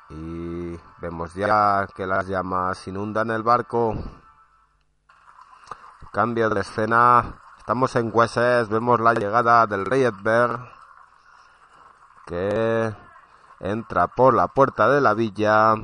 y 0.08 0.80
vemos 0.98 1.34
ya 1.34 1.86
que 1.94 2.06
las 2.06 2.26
llamas 2.26 2.88
inundan 2.88 3.30
el 3.30 3.42
barco. 3.42 3.94
Cambio 6.10 6.48
de 6.48 6.62
escena. 6.62 7.34
Estamos 7.58 7.94
en 7.96 8.10
Wessex. 8.10 8.70
Vemos 8.70 8.98
la 8.98 9.12
llegada 9.12 9.66
del 9.66 9.84
rey 9.84 10.04
Edbert. 10.04 10.58
Que 12.24 12.96
entra 13.60 14.06
por 14.06 14.32
la 14.32 14.48
puerta 14.48 14.88
de 14.88 15.02
la 15.02 15.12
villa. 15.12 15.74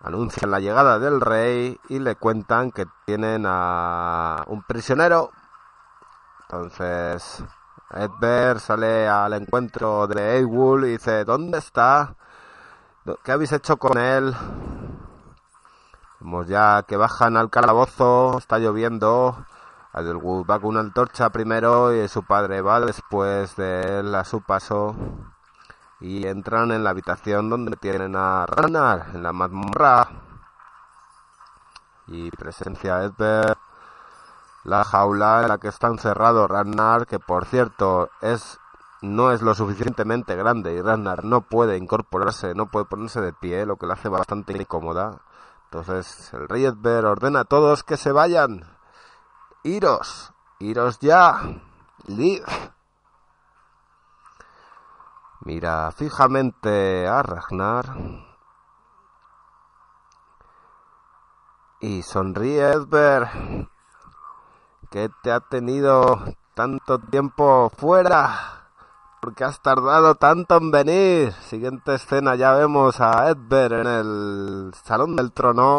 Anuncian 0.00 0.50
la 0.50 0.60
llegada 0.60 0.98
del 0.98 1.20
rey 1.20 1.78
y 1.90 1.98
le 1.98 2.16
cuentan 2.16 2.72
que 2.72 2.86
tienen 3.04 3.44
a 3.46 4.42
un 4.46 4.62
prisionero. 4.62 5.32
Entonces, 6.48 7.44
Edbert 7.92 8.60
sale 8.60 9.08
al 9.08 9.32
encuentro 9.32 10.06
de 10.06 10.38
Eywul 10.38 10.84
y 10.84 10.90
dice, 10.92 11.24
¿dónde 11.24 11.58
está? 11.58 12.14
¿Qué 13.24 13.32
habéis 13.32 13.52
hecho 13.52 13.76
con 13.78 13.98
él? 13.98 14.34
Vemos 16.20 16.46
ya 16.46 16.84
que 16.84 16.96
bajan 16.96 17.36
al 17.36 17.50
calabozo, 17.50 18.38
está 18.38 18.58
lloviendo. 18.58 19.44
Adelwood 19.92 20.46
va 20.48 20.60
con 20.60 20.70
una 20.70 20.80
antorcha 20.80 21.30
primero 21.30 21.92
y 21.92 22.06
su 22.08 22.22
padre 22.22 22.62
va 22.62 22.80
después 22.80 23.56
de 23.56 24.00
él 24.00 24.14
a 24.14 24.24
su 24.24 24.40
paso. 24.42 24.94
Y 26.00 26.26
entran 26.26 26.70
en 26.70 26.84
la 26.84 26.90
habitación 26.90 27.50
donde 27.50 27.76
tienen 27.76 28.14
a 28.16 28.46
Ragnar, 28.46 29.08
en 29.14 29.22
la 29.22 29.32
mazmorra. 29.32 30.08
Y 32.06 32.30
presencia 32.30 33.02
Edbert. 33.02 33.59
La 34.64 34.84
jaula 34.84 35.42
en 35.42 35.48
la 35.48 35.58
que 35.58 35.68
está 35.68 35.88
encerrado 35.88 36.46
Ragnar, 36.46 37.06
que 37.06 37.18
por 37.18 37.46
cierto 37.46 38.10
es 38.20 38.58
no 39.02 39.32
es 39.32 39.40
lo 39.40 39.54
suficientemente 39.54 40.36
grande 40.36 40.74
y 40.74 40.82
Ragnar 40.82 41.24
no 41.24 41.40
puede 41.40 41.78
incorporarse, 41.78 42.54
no 42.54 42.66
puede 42.66 42.84
ponerse 42.84 43.22
de 43.22 43.32
pie, 43.32 43.64
lo 43.64 43.76
que 43.76 43.86
le 43.86 43.94
hace 43.94 44.10
bastante 44.10 44.52
incómoda. 44.52 45.22
Entonces 45.64 46.32
el 46.34 46.48
rey 46.48 46.66
Edber 46.66 47.06
ordena 47.06 47.40
a 47.40 47.44
todos 47.44 47.84
que 47.84 47.96
se 47.96 48.12
vayan. 48.12 48.76
Iros, 49.62 50.32
iros 50.58 50.98
ya. 50.98 51.40
Liv. 52.06 52.44
Mira 55.42 55.90
fijamente 55.92 57.06
a 57.06 57.22
Ragnar. 57.22 57.86
Y 61.80 62.02
sonríe 62.02 62.72
Edber. 62.72 63.69
Que 64.90 65.08
te 65.22 65.30
ha 65.30 65.40
tenido 65.40 66.18
tanto 66.54 66.98
tiempo 66.98 67.70
fuera. 67.76 68.66
Porque 69.20 69.44
has 69.44 69.60
tardado 69.60 70.14
tanto 70.16 70.56
en 70.56 70.70
venir? 70.70 71.32
Siguiente 71.48 71.94
escena, 71.94 72.34
ya 72.34 72.54
vemos 72.54 73.00
a 73.00 73.28
Edber 73.28 73.72
en 73.72 73.86
el 73.86 74.72
Salón 74.82 75.14
del 75.14 75.30
Trono 75.32 75.76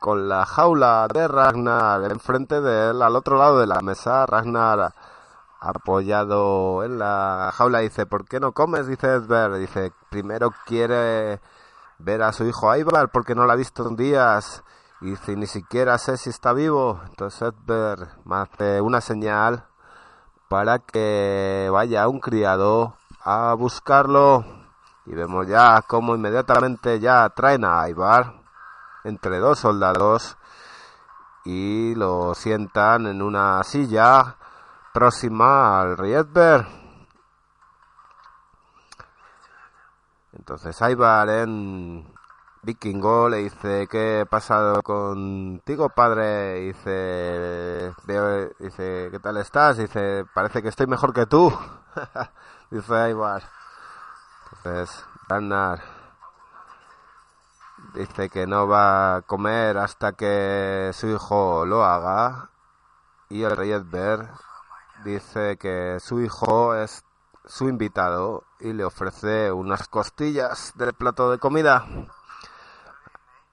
con 0.00 0.28
la 0.28 0.44
jaula 0.44 1.06
de 1.14 1.28
Ragnar 1.28 2.10
enfrente 2.10 2.60
de 2.60 2.90
él, 2.90 3.02
al 3.02 3.14
otro 3.14 3.38
lado 3.38 3.60
de 3.60 3.68
la 3.68 3.80
mesa. 3.80 4.26
Ragnar 4.26 4.92
apoyado 5.60 6.82
en 6.82 6.98
la 6.98 7.52
jaula 7.54 7.78
dice, 7.78 8.04
¿por 8.04 8.24
qué 8.26 8.40
no 8.40 8.52
comes? 8.52 8.86
Dice 8.86 9.06
Edber. 9.06 9.54
Dice, 9.54 9.92
primero 10.10 10.52
quiere 10.66 11.40
ver 11.98 12.22
a 12.22 12.32
su 12.32 12.44
hijo 12.44 12.74
Ivar 12.76 13.10
porque 13.10 13.34
no 13.34 13.46
lo 13.46 13.52
ha 13.52 13.56
visto 13.56 13.88
en 13.88 13.96
días. 13.96 14.62
Y 15.02 15.10
dice, 15.10 15.34
ni 15.34 15.48
siquiera 15.48 15.98
sé 15.98 16.16
si 16.16 16.30
está 16.30 16.52
vivo. 16.52 17.00
Entonces 17.08 17.52
me 18.24 18.36
hace 18.36 18.80
una 18.80 19.00
señal 19.00 19.66
para 20.48 20.78
que 20.78 21.68
vaya 21.72 22.06
un 22.06 22.20
criado 22.20 22.94
a 23.24 23.52
buscarlo 23.54 24.44
y 25.04 25.14
vemos 25.14 25.48
ya 25.48 25.82
cómo 25.88 26.14
inmediatamente 26.14 27.00
ya 27.00 27.28
traen 27.30 27.64
a 27.64 27.88
Ibar 27.88 28.34
entre 29.02 29.38
dos 29.38 29.58
soldados 29.58 30.36
y 31.44 31.96
lo 31.96 32.34
sientan 32.36 33.08
en 33.08 33.22
una 33.22 33.64
silla 33.64 34.36
próxima 34.94 35.80
al 35.80 35.98
Riedberg. 35.98 36.68
Entonces 40.32 40.80
Ibar 40.80 41.28
en 41.28 42.11
Vikingo 42.64 43.28
le 43.28 43.38
dice, 43.38 43.88
¿qué 43.90 44.20
ha 44.20 44.24
pasado 44.24 44.82
contigo, 44.84 45.88
padre? 45.88 46.60
Dice, 46.60 47.92
dice, 48.60 49.08
¿qué 49.10 49.18
tal 49.20 49.38
estás? 49.38 49.78
Dice, 49.78 50.24
parece 50.32 50.62
que 50.62 50.68
estoy 50.68 50.86
mejor 50.86 51.12
que 51.12 51.26
tú. 51.26 51.52
dice 52.70 53.10
Ivar. 53.10 53.42
Entonces, 54.52 55.04
Ragnar 55.28 55.82
dice 57.94 58.28
que 58.28 58.46
no 58.46 58.68
va 58.68 59.16
a 59.16 59.22
comer 59.22 59.76
hasta 59.78 60.12
que 60.12 60.92
su 60.94 61.08
hijo 61.08 61.66
lo 61.66 61.84
haga. 61.84 62.50
Y 63.28 63.42
el 63.42 63.56
rey 63.56 63.72
Edber 63.72 64.28
dice 65.04 65.56
que 65.56 65.98
su 65.98 66.20
hijo 66.20 66.76
es 66.76 67.02
su 67.44 67.68
invitado 67.68 68.44
y 68.60 68.72
le 68.72 68.84
ofrece 68.84 69.50
unas 69.50 69.88
costillas 69.88 70.72
del 70.76 70.94
plato 70.94 71.28
de 71.28 71.38
comida. 71.38 71.86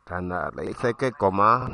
Ragnar 0.10 0.56
le 0.56 0.64
dice 0.64 0.96
que 0.96 1.12
coma. 1.12 1.70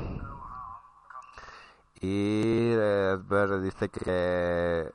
Y 2.02 2.72
Edberg 2.74 3.62
dice 3.62 3.90
que 3.90 4.92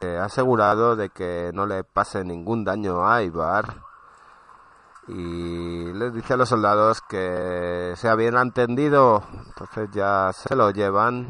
ha 0.00 0.24
asegurado 0.24 0.96
de 0.96 1.10
que 1.10 1.50
no 1.54 1.66
le 1.66 1.82
pase 1.82 2.24
ningún 2.24 2.64
daño 2.64 3.06
a 3.06 3.22
Ivar 3.22 3.64
y 5.08 5.92
les 5.92 6.14
dice 6.14 6.34
a 6.34 6.36
los 6.36 6.48
soldados 6.48 7.00
que 7.02 7.94
sea 7.96 8.14
bien 8.14 8.36
entendido 8.36 9.22
entonces 9.46 9.90
ya 9.92 10.30
se 10.32 10.54
lo 10.56 10.70
llevan. 10.70 11.26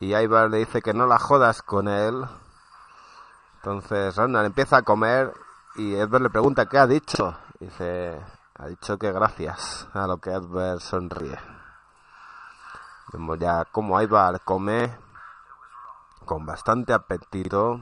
Y 0.00 0.14
Ivar 0.14 0.50
le 0.50 0.58
dice 0.58 0.82
que 0.82 0.94
no 0.94 1.06
la 1.06 1.18
jodas 1.18 1.62
con 1.62 1.88
él. 1.88 2.24
Entonces 3.56 4.16
Ragnar 4.16 4.44
empieza 4.44 4.78
a 4.78 4.82
comer 4.82 5.32
y 5.76 5.94
Edward 5.94 6.22
le 6.22 6.30
pregunta 6.30 6.66
qué 6.66 6.78
ha 6.78 6.86
dicho 6.86 7.34
dice 7.62 8.20
ha 8.62 8.68
dicho 8.68 8.96
que 8.96 9.10
gracias 9.10 9.88
a 9.92 10.06
lo 10.06 10.18
que 10.18 10.30
Edward 10.30 10.78
sonríe. 10.78 11.36
Vemos 13.12 13.36
ya 13.40 13.64
como 13.64 14.00
Ivar 14.00 14.40
come 14.42 14.96
con 16.24 16.46
bastante 16.46 16.92
apetito. 16.92 17.80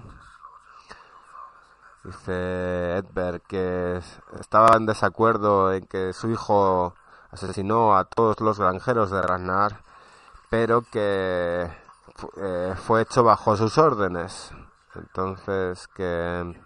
Dice 2.03 2.97
Edberg 2.97 3.43
que 3.43 4.01
estaba 4.41 4.75
en 4.75 4.87
desacuerdo 4.87 5.71
en 5.71 5.87
que 5.87 6.15
su 6.15 6.31
hijo 6.31 6.95
asesinó 7.31 7.95
a 7.95 8.05
todos 8.05 8.41
los 8.41 8.59
granjeros 8.59 9.11
de 9.11 9.21
Ragnar, 9.21 9.85
pero 10.49 10.81
que 10.81 11.71
eh, 12.39 12.75
fue 12.87 13.03
hecho 13.03 13.23
bajo 13.23 13.55
sus 13.55 13.77
órdenes. 13.77 14.51
Entonces 14.95 15.87
que 15.89 16.59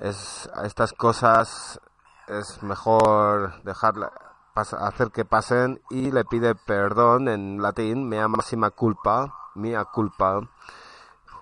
es, 0.00 0.50
estas 0.64 0.94
cosas 0.94 1.78
es 2.38 2.62
mejor 2.62 3.62
dejarla 3.62 4.12
hacer 4.54 5.10
que 5.10 5.24
pasen 5.24 5.80
y 5.90 6.10
le 6.10 6.24
pide 6.24 6.54
perdón 6.54 7.28
en 7.28 7.60
latín, 7.62 8.08
mea 8.08 8.28
máxima 8.28 8.70
culpa, 8.70 9.34
mia 9.54 9.84
culpa. 9.84 10.40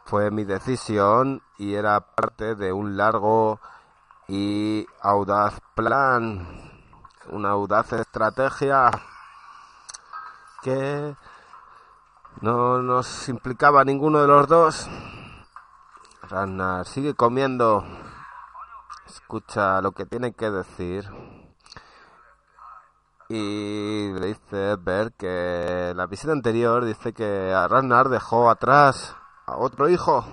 Fue 0.04 0.30
mi 0.30 0.44
decisión 0.44 1.42
y 1.58 1.74
era 1.74 2.00
parte 2.00 2.54
de 2.54 2.72
un 2.72 2.96
largo 2.96 3.60
y 4.28 4.86
audaz 5.00 5.60
plan, 5.74 6.46
una 7.30 7.50
audaz 7.50 7.92
estrategia 7.92 8.90
que 10.62 11.16
no 12.40 12.82
nos 12.82 13.28
implicaba 13.28 13.84
ninguno 13.84 14.20
de 14.20 14.28
los 14.28 14.46
dos. 14.46 14.88
Ragnar 16.28 16.86
sigue 16.86 17.14
comiendo 17.14 17.84
escucha 19.10 19.80
lo 19.80 19.92
que 19.92 20.06
tiene 20.06 20.32
que 20.32 20.50
decir 20.50 21.08
y 23.28 24.12
le 24.12 24.26
dice 24.26 24.76
ver 24.76 25.12
que 25.12 25.92
la 25.94 26.06
visita 26.06 26.32
anterior 26.32 26.84
dice 26.84 27.12
que 27.12 27.52
a 27.52 27.68
Ragnar 27.68 28.08
dejó 28.08 28.50
atrás 28.50 29.14
a 29.46 29.56
otro 29.56 29.88
hijo. 29.88 30.24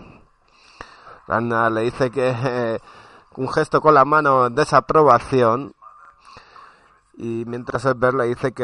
Ragnar 1.28 1.72
le 1.72 1.82
dice 1.82 2.10
que 2.10 2.82
un 3.36 3.50
gesto 3.50 3.82
con 3.82 3.94
la 3.94 4.06
mano 4.06 4.50
de 4.50 4.56
desaprobación 4.56 5.74
y 7.20 7.46
mientras 7.48 7.86
Edbert 7.86 8.16
le 8.16 8.26
dice 8.26 8.52
que 8.52 8.64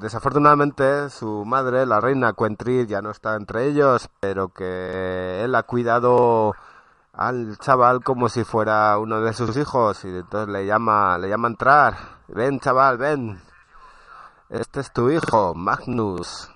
desafortunadamente 0.00 1.08
su 1.08 1.44
madre, 1.44 1.86
la 1.86 2.00
reina 2.00 2.32
Quentry, 2.32 2.86
ya 2.86 3.00
no 3.00 3.10
está 3.10 3.36
entre 3.36 3.66
ellos, 3.66 4.10
pero 4.18 4.48
que 4.48 5.42
él 5.44 5.54
ha 5.54 5.62
cuidado 5.62 6.54
al 7.20 7.58
chaval 7.58 8.02
como 8.02 8.30
si 8.30 8.44
fuera 8.44 8.96
uno 8.96 9.20
de 9.20 9.34
sus 9.34 9.54
hijos 9.58 10.06
y 10.06 10.08
entonces 10.08 10.48
le 10.48 10.64
llama, 10.64 11.18
le 11.18 11.28
llama 11.28 11.48
a 11.48 11.50
entrar. 11.50 11.96
Ven 12.28 12.60
chaval, 12.60 12.96
ven. 12.96 13.42
Este 14.48 14.80
es 14.80 14.90
tu 14.90 15.10
hijo, 15.10 15.54
Magnus. 15.54 16.50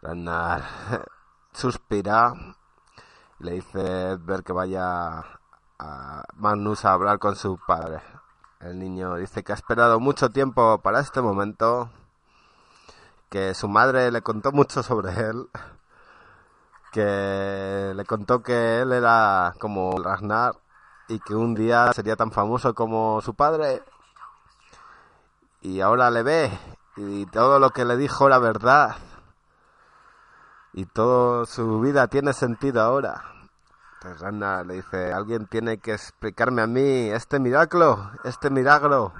Ragnar 0.00 0.64
suspira 1.52 2.32
y 3.38 3.44
le 3.44 3.52
dice 3.52 4.16
ver 4.20 4.42
que 4.42 4.54
vaya 4.54 5.22
a 5.78 6.24
Magnus 6.36 6.86
a 6.86 6.94
hablar 6.94 7.18
con 7.18 7.36
su 7.36 7.58
padre. 7.66 8.00
El 8.60 8.78
niño 8.78 9.16
dice 9.16 9.44
que 9.44 9.52
ha 9.52 9.54
esperado 9.54 10.00
mucho 10.00 10.30
tiempo 10.30 10.78
para 10.78 11.00
este 11.00 11.20
momento, 11.20 11.90
que 13.28 13.52
su 13.52 13.68
madre 13.68 14.10
le 14.10 14.22
contó 14.22 14.50
mucho 14.50 14.82
sobre 14.82 15.12
él 15.12 15.50
que 16.94 17.92
le 17.92 18.04
contó 18.04 18.40
que 18.40 18.82
él 18.82 18.92
era 18.92 19.52
como 19.58 20.00
Ragnar 20.00 20.54
y 21.08 21.18
que 21.18 21.34
un 21.34 21.52
día 21.52 21.92
sería 21.92 22.14
tan 22.14 22.30
famoso 22.30 22.72
como 22.72 23.20
su 23.20 23.34
padre. 23.34 23.82
Y 25.60 25.80
ahora 25.80 26.08
le 26.12 26.22
ve 26.22 26.58
y 26.96 27.26
todo 27.26 27.58
lo 27.58 27.70
que 27.70 27.84
le 27.84 27.96
dijo 27.96 28.28
era 28.28 28.38
verdad. 28.38 28.94
Y 30.72 30.86
toda 30.86 31.46
su 31.46 31.80
vida 31.80 32.06
tiene 32.06 32.32
sentido 32.32 32.80
ahora. 32.80 33.24
Ragnar 34.00 34.64
le 34.64 34.74
dice, 34.74 35.12
alguien 35.12 35.46
tiene 35.46 35.78
que 35.78 35.94
explicarme 35.94 36.62
a 36.62 36.68
mí 36.68 37.10
este 37.10 37.40
milagro, 37.40 38.12
este 38.22 38.50
milagro. 38.50 39.12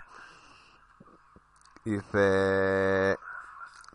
Dice, 1.84 3.18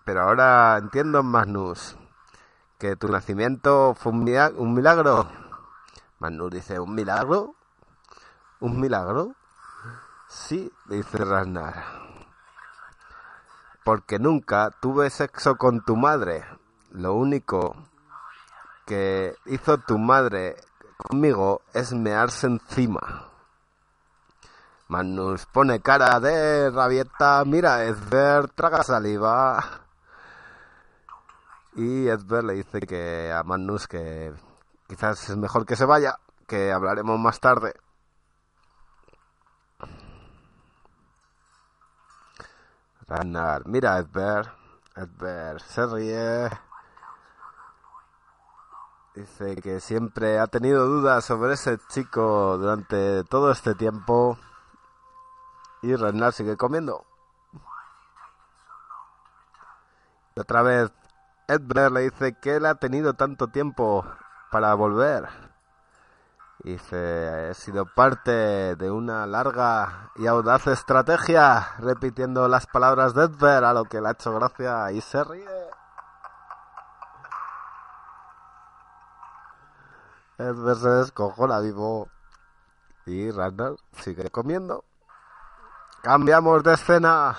pero 0.04 0.24
ahora 0.24 0.78
entiendo 0.78 1.24
Magnus 1.24 1.99
que 2.80 2.96
tu 2.96 3.10
nacimiento 3.10 3.94
fue 3.94 4.14
un 4.14 4.74
milagro. 4.74 5.28
Manu 6.20 6.50
dice, 6.50 6.80
¿un 6.80 6.96
milagro? 6.96 7.54
¿Un 8.62 8.80
milagro? 8.80 9.36
Sí, 10.30 10.72
dice 10.86 11.18
Ragnar. 11.26 11.84
Porque 13.84 14.18
nunca 14.18 14.72
tuve 14.82 15.10
sexo 15.10 15.56
con 15.58 15.84
tu 15.84 15.98
madre. 15.98 16.46
Lo 16.92 17.14
único 17.16 17.76
que 18.86 19.36
hizo 19.46 19.78
tu 19.80 19.98
madre 19.98 20.56
conmigo 20.98 21.62
es 21.74 21.92
mearse 21.94 22.48
encima. 22.48 23.28
Manus 24.88 25.46
pone 25.46 25.82
cara 25.82 26.20
de 26.20 26.72
rabieta, 26.72 27.44
mira, 27.46 27.84
es 27.84 28.10
ver, 28.10 28.48
traga 28.50 28.84
saliva. 28.84 29.82
Y 31.76 32.08
Edbert 32.08 32.46
le 32.46 32.54
dice 32.54 32.80
que 32.82 33.32
a 33.32 33.44
Magnus 33.44 33.88
que 33.88 34.34
quizás 34.88 35.30
es 35.30 35.38
mejor 35.38 35.66
que 35.66 35.76
se 35.76 35.86
vaya, 35.86 36.20
que 36.48 36.72
hablaremos 36.72 37.20
más 37.20 37.40
tarde. 37.40 37.74
Ragnar, 43.08 43.66
mira 43.66 43.98
Edbert, 43.98 44.50
Edbert 44.96 45.62
se 45.62 45.86
ríe. 45.86 46.50
Dice 49.16 49.56
que 49.58 49.80
siempre 49.80 50.40
ha 50.40 50.48
tenido 50.48 50.86
dudas 50.86 51.26
sobre 51.26 51.54
ese 51.54 51.78
chico 51.90 52.58
durante 52.58 53.24
todo 53.26 53.52
este 53.52 53.76
tiempo. 53.76 54.38
Y 55.82 55.96
Ragnar 55.96 56.34
sigue 56.34 56.58
comiendo. 56.58 57.06
otra 60.40 60.62
vez 60.62 60.92
Edbert 61.50 61.92
le 61.92 62.02
dice 62.02 62.38
que 62.38 62.58
él 62.58 62.68
ha 62.68 62.76
tenido 62.76 63.16
tanto 63.16 63.48
tiempo 63.48 64.06
para 64.52 64.72
volver. 64.76 65.28
Dice, 66.60 67.50
he 67.50 67.54
sido 67.56 67.88
parte 67.88 68.76
de 68.76 68.92
una 68.92 69.26
larga 69.26 70.12
y 70.18 70.28
audaz 70.28 70.68
estrategia, 70.68 71.70
repitiendo 71.80 72.48
las 72.48 72.68
palabras 72.68 73.16
de 73.16 73.24
Edbert, 73.24 73.66
a 73.66 73.74
lo 73.74 73.86
que 73.86 74.00
le 74.00 74.10
ha 74.10 74.12
hecho 74.12 74.32
gracia 74.36 74.92
y 74.92 75.02
se 75.02 75.24
ríe. 75.24 75.70
Edbert 80.38 80.80
se 80.80 80.90
descojona 80.90 81.60
vivo 81.62 82.10
y 83.08 83.32
Randall 83.32 83.78
sigue 83.94 84.30
comiendo. 84.30 84.84
Cambiamos 86.04 86.62
de 86.62 86.76
escena. 86.76 87.36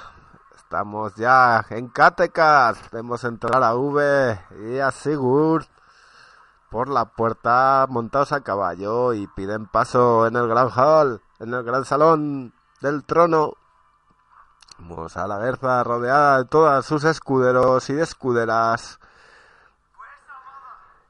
Estamos 0.71 1.17
ya 1.17 1.67
en 1.71 1.89
Catecas. 1.89 2.79
Vemos 2.93 3.25
entrar 3.25 3.61
a 3.61 3.75
V 3.75 4.39
y 4.69 4.79
a 4.79 4.93
Sigurd 4.93 5.67
por 6.71 6.89
la 6.89 7.07
puerta 7.07 7.87
montados 7.89 8.31
a 8.31 8.43
caballo 8.43 9.13
y 9.13 9.27
piden 9.27 9.67
paso 9.67 10.29
en 10.29 10.37
el 10.37 10.47
Gran 10.47 10.69
Hall. 10.69 11.23
en 11.41 11.55
el 11.55 11.65
gran 11.65 11.85
salón 11.85 12.55
del 12.81 13.03
trono. 13.03 13.55
Vemos 14.79 15.17
a 15.17 15.27
la 15.27 15.39
Berza 15.39 15.83
rodeada 15.83 16.39
de 16.39 16.45
todos 16.45 16.87
sus 16.87 17.03
escuderos 17.03 17.91
y 17.91 17.99
escuderas. 17.99 19.01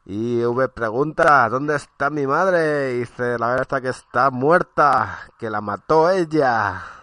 Y 0.06 0.42
V 0.42 0.70
pregunta, 0.70 1.46
¿dónde 1.50 1.76
está 1.76 2.08
mi 2.08 2.26
madre? 2.26 2.94
Y 2.94 3.00
dice 3.00 3.38
la 3.38 3.48
Berza 3.48 3.82
que 3.82 3.90
está 3.90 4.30
muerta, 4.30 5.18
que 5.38 5.50
la 5.50 5.60
mató 5.60 6.08
ella. 6.08 6.99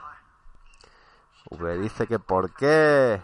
V 1.49 1.77
dice 1.77 2.07
que 2.07 2.19
por 2.19 2.53
qué. 2.53 3.21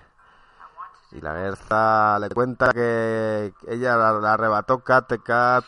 Y 1.12 1.22
la 1.22 1.34
Berza 1.34 2.18
le 2.20 2.30
cuenta 2.30 2.72
que 2.72 3.54
ella 3.68 3.96
la, 3.98 4.34
arrebató 4.34 4.80
Kattegat 4.80 5.66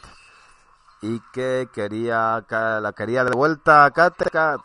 y 1.01 1.19
que 1.31 1.69
quería 1.71 2.43
la 2.49 2.93
quería 2.93 3.23
de 3.23 3.35
vuelta 3.35 3.85
a. 3.85 4.61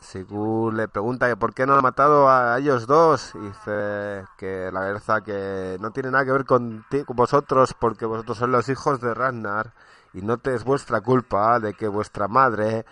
Según 0.00 0.76
le 0.76 0.88
pregunta 0.88 1.28
que 1.28 1.36
por 1.36 1.54
qué 1.54 1.64
no 1.64 1.74
ha 1.74 1.80
matado 1.80 2.28
a 2.28 2.58
ellos 2.58 2.86
dos, 2.86 3.32
dice 3.34 4.26
que 4.36 4.70
la 4.72 4.80
Berza 4.80 5.22
que 5.22 5.78
no 5.80 5.92
tiene 5.92 6.10
nada 6.10 6.24
que 6.24 6.32
ver 6.32 6.44
con, 6.44 6.84
con 7.06 7.16
vosotros 7.16 7.72
porque 7.78 8.04
vosotros 8.04 8.36
sois 8.36 8.50
los 8.50 8.68
hijos 8.68 9.00
de 9.00 9.14
Ragnar 9.14 9.72
y 10.12 10.20
no 10.20 10.38
te 10.38 10.54
es 10.54 10.64
vuestra 10.64 11.00
culpa 11.00 11.60
de 11.60 11.74
que 11.74 11.88
vuestra 11.88 12.28
madre, 12.28 12.84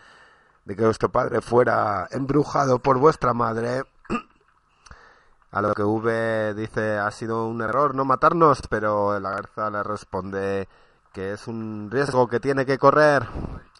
que 0.76 0.84
vuestro 0.84 1.08
padre 1.10 1.40
fuera 1.40 2.08
embrujado 2.10 2.78
por 2.78 2.98
vuestra 2.98 3.34
madre 3.34 3.84
a 5.52 5.62
lo 5.62 5.74
que 5.74 5.82
V 5.82 6.54
dice, 6.54 6.98
ha 6.98 7.10
sido 7.10 7.46
un 7.46 7.60
error 7.60 7.94
no 7.94 8.04
matarnos, 8.04 8.62
pero 8.68 9.18
la 9.18 9.30
garza 9.30 9.70
le 9.70 9.82
responde 9.82 10.68
que 11.12 11.32
es 11.32 11.48
un 11.48 11.88
riesgo 11.90 12.28
que 12.28 12.40
tiene 12.40 12.64
que 12.64 12.78
correr. 12.78 13.26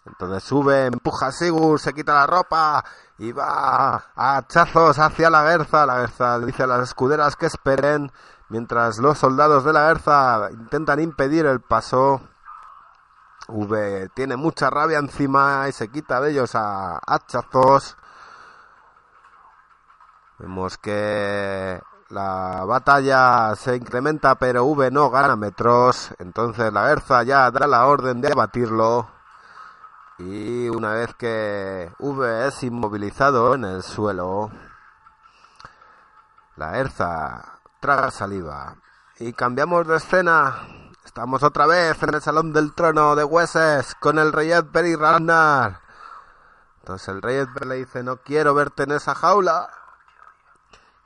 Entonces 0.07 0.43
sube, 0.43 0.87
empuja 0.87 1.27
a 1.27 1.33
Sigur, 1.33 1.79
se 1.79 1.93
quita 1.93 2.15
la 2.15 2.27
ropa 2.27 2.85
y 3.19 3.33
va 3.33 4.03
a 4.17 4.37
hachazos 4.39 4.99
hacia 4.99 5.31
la 5.31 5.43
Garza. 5.43 5.87
La 5.87 5.99
Garza 5.99 6.39
dice 6.41 6.65
a 6.65 6.67
las 6.67 6.89
escuderas 6.89 7.37
que 7.37 7.47
esperen 7.47 8.11
mientras 8.49 8.99
los 8.99 9.19
soldados 9.19 9.65
de 9.65 9.73
la 9.73 9.83
Garza 9.83 10.49
intentan 10.53 11.01
impedir 11.01 11.47
el 11.47 11.61
paso. 11.61 12.23
V 13.49 14.09
tiene 14.15 14.37
mucha 14.37 14.71
rabia 14.71 14.99
encima 14.99 15.67
y 15.69 15.73
se 15.73 15.89
quita 15.89 16.21
de 16.21 16.31
ellos 16.31 16.55
a 16.55 16.99
hachazos. 17.07 17.97
Vemos 20.39 20.79
que 20.79 21.81
la 22.09 22.65
batalla 22.65 23.55
se 23.57 23.77
incrementa, 23.77 24.35
pero 24.37 24.65
V 24.65 24.91
no 24.91 25.11
gana 25.11 25.37
metros. 25.37 26.15
Entonces 26.19 26.73
la 26.73 26.91
Erza 26.91 27.23
ya 27.23 27.51
da 27.51 27.67
la 27.67 27.87
orden 27.87 28.21
de 28.21 28.33
abatirlo. 28.33 29.11
Y 30.19 30.69
una 30.69 30.93
vez 30.93 31.15
que 31.15 31.93
V 31.99 32.47
es 32.49 32.63
inmovilizado 32.63 33.55
en 33.55 33.65
el 33.65 33.83
suelo, 33.83 34.51
la 36.57 36.79
Erza 36.79 37.61
traga 37.81 38.11
saliva. 38.11 38.77
Y 39.19 39.33
cambiamos 39.33 39.87
de 39.87 39.97
escena. 39.97 40.90
Estamos 41.05 41.43
otra 41.43 41.67
vez 41.67 42.01
en 42.03 42.15
el 42.15 42.21
Salón 42.21 42.53
del 42.53 42.75
Trono 42.75 43.17
de 43.17 43.25
Wesses 43.25 43.95
con 43.97 44.19
el 44.19 44.33
rey 44.33 44.53
Edber 44.53 44.85
y 44.85 44.95
Ragnar. 44.95 45.81
Entonces 46.81 47.09
el 47.09 47.23
rey 47.23 47.37
Edber 47.37 47.67
le 47.67 47.77
dice, 47.77 48.03
no 48.03 48.19
quiero 48.19 48.55
verte 48.55 48.83
en 48.83 48.93
esa 48.93 49.15
jaula. 49.15 49.71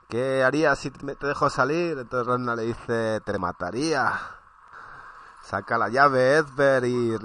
¿Qué 0.09 0.43
haría 0.43 0.75
si 0.75 0.91
te 0.91 1.27
dejo 1.27 1.49
salir? 1.49 1.97
Entonces 1.97 2.27
Ragnar 2.27 2.57
le 2.57 2.63
dice, 2.63 3.21
te 3.25 3.39
mataría. 3.39 4.19
Saca 5.43 5.77
la 5.77 5.89
llave 5.89 6.35
Edber 6.35 6.83
y 6.83 7.17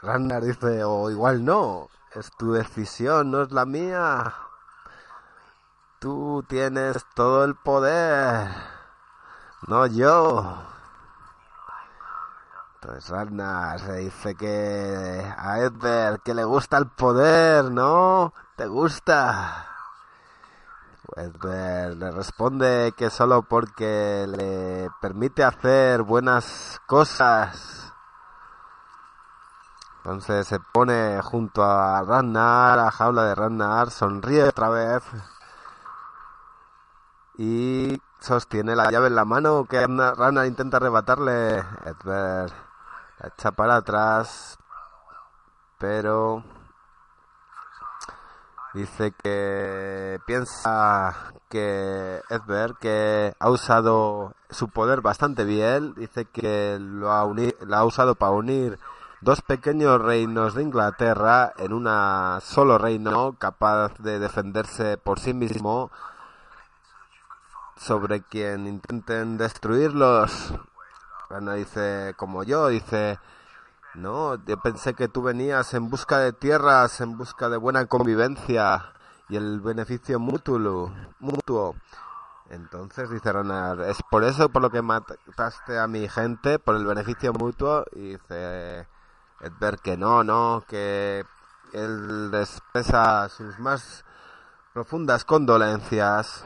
Ragnar 0.00 0.42
dice, 0.44 0.84
o 0.84 1.10
igual 1.10 1.44
no, 1.44 1.88
es 2.14 2.30
tu 2.38 2.52
decisión, 2.52 3.30
no 3.30 3.42
es 3.42 3.52
la 3.52 3.66
mía. 3.66 4.34
Tú 5.98 6.44
tienes 6.48 7.04
todo 7.14 7.44
el 7.44 7.56
poder, 7.56 8.48
no 9.66 9.86
yo. 9.86 10.71
Entonces 12.82 13.10
Ragnar 13.10 13.78
se 13.78 13.92
dice 13.98 14.34
que 14.34 15.32
a 15.38 15.60
Edber 15.60 16.18
que 16.18 16.34
le 16.34 16.42
gusta 16.42 16.78
el 16.78 16.88
poder, 16.88 17.70
¿no? 17.70 18.34
¿Te 18.56 18.66
gusta? 18.66 19.68
Edber 21.14 21.96
le 21.96 22.10
responde 22.10 22.92
que 22.96 23.08
solo 23.08 23.42
porque 23.42 24.26
le 24.28 24.90
permite 25.00 25.44
hacer 25.44 26.02
buenas 26.02 26.80
cosas. 26.88 27.92
Entonces 29.98 30.48
se 30.48 30.58
pone 30.58 31.22
junto 31.22 31.62
a 31.62 32.02
Ragnar, 32.02 32.80
a 32.80 32.90
jaula 32.90 33.26
de 33.26 33.36
Ragnar, 33.36 33.92
sonríe 33.92 34.42
otra 34.42 34.70
vez 34.70 35.04
y 37.38 38.02
sostiene 38.18 38.74
la 38.74 38.90
llave 38.90 39.06
en 39.06 39.14
la 39.14 39.24
mano 39.24 39.66
que 39.66 39.86
Ragnar 39.86 40.46
intenta 40.46 40.78
arrebatarle. 40.78 41.58
Edber 41.84 42.71
echa 43.24 43.52
para 43.52 43.76
atrás, 43.76 44.58
pero 45.78 46.42
Dice 48.74 49.12
que 49.12 50.18
piensa 50.24 51.14
que 51.50 52.22
Edberg 52.30 52.78
que 52.78 53.34
ha 53.38 53.50
usado 53.50 54.34
su 54.48 54.68
poder 54.68 55.02
bastante 55.02 55.44
bien. 55.44 55.92
Dice 55.94 56.24
que 56.24 56.78
lo 56.80 57.12
ha, 57.12 57.26
lo 57.26 57.76
ha 57.76 57.84
usado 57.84 58.14
para 58.14 58.32
unir 58.32 58.78
dos 59.20 59.42
pequeños 59.42 60.00
reinos 60.00 60.54
de 60.54 60.62
Inglaterra 60.62 61.52
en 61.58 61.74
una 61.74 62.40
solo 62.42 62.78
reino 62.78 63.36
capaz 63.38 63.92
de 63.98 64.18
defenderse 64.18 64.96
por 64.96 65.20
sí 65.20 65.34
mismo 65.34 65.90
sobre 67.76 68.22
quien 68.22 68.66
intenten 68.66 69.36
destruirlos. 69.36 70.54
Bueno, 71.32 71.54
dice 71.54 72.12
como 72.18 72.42
yo, 72.44 72.68
dice 72.68 73.18
no, 73.94 74.34
yo 74.44 74.60
pensé 74.60 74.92
que 74.92 75.08
tú 75.08 75.22
venías 75.22 75.72
en 75.72 75.88
busca 75.88 76.18
de 76.18 76.34
tierras, 76.34 77.00
en 77.00 77.16
busca 77.16 77.48
de 77.48 77.56
buena 77.56 77.86
convivencia 77.86 78.92
y 79.30 79.36
el 79.36 79.62
beneficio 79.62 80.20
mutuo. 80.20 80.92
mutuo. 81.20 81.74
Entonces 82.50 83.08
dice 83.08 83.32
Ronald, 83.32 83.80
es 83.80 84.02
por 84.10 84.24
eso 84.24 84.50
por 84.50 84.60
lo 84.60 84.68
que 84.68 84.82
mataste 84.82 85.78
a 85.78 85.86
mi 85.86 86.06
gente, 86.06 86.58
por 86.58 86.76
el 86.76 86.84
beneficio 86.84 87.32
mutuo. 87.32 87.86
Y 87.92 88.10
dice 88.10 88.86
Edberg 89.40 89.80
que 89.80 89.96
no, 89.96 90.22
no, 90.24 90.64
que 90.68 91.24
él 91.72 92.30
expresa 92.34 93.30
sus 93.30 93.58
más 93.58 94.04
profundas 94.74 95.24
condolencias, 95.24 96.44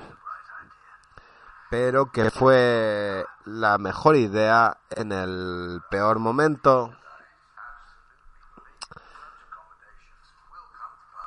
pero 1.78 2.10
que 2.10 2.30
fue 2.30 3.26
la 3.44 3.76
mejor 3.76 4.16
idea 4.16 4.78
en 4.88 5.12
el 5.12 5.82
peor 5.90 6.18
momento. 6.18 6.90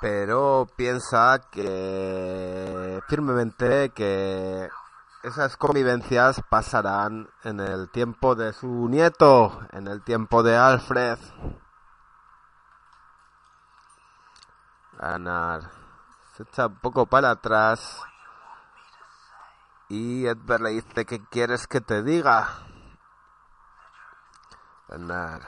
pero 0.02 0.66
piensa 0.78 1.40
que 1.52 3.00
firmemente 3.08 3.90
que 3.90 4.70
esas 5.22 5.56
convivencias 5.58 6.42
pasarán 6.50 7.30
en 7.44 7.60
el 7.60 7.92
tiempo 7.92 8.34
de 8.34 8.54
su 8.54 8.88
nieto, 8.90 9.68
en 9.72 9.88
el 9.88 10.02
tiempo 10.02 10.42
de 10.42 10.56
Alfred. 10.58 11.20
Ganar. 14.98 15.70
Se 16.36 16.44
echa 16.44 16.68
un 16.68 16.80
poco 16.80 17.06
para 17.06 17.32
atrás. 17.32 18.02
Y 19.90 20.28
Edward 20.28 20.62
le 20.62 20.70
dice, 20.70 21.04
¿qué 21.04 21.20
quieres 21.32 21.66
que 21.66 21.82
te 21.82 22.04
diga? 22.04 22.48
Ganar. 24.88 25.42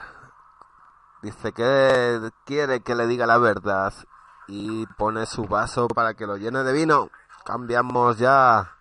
Dice 1.22 1.52
que 1.52 2.32
quiere 2.44 2.80
que 2.80 2.96
le 2.96 3.06
diga 3.06 3.24
la 3.24 3.38
verdad 3.38 3.94
y 4.48 4.84
pone 4.98 5.26
su 5.26 5.44
vaso 5.44 5.86
para 5.86 6.14
que 6.14 6.26
lo 6.26 6.36
llene 6.36 6.64
de 6.64 6.72
vino. 6.72 7.10
Cambiamos 7.44 8.18
ya 8.18 8.72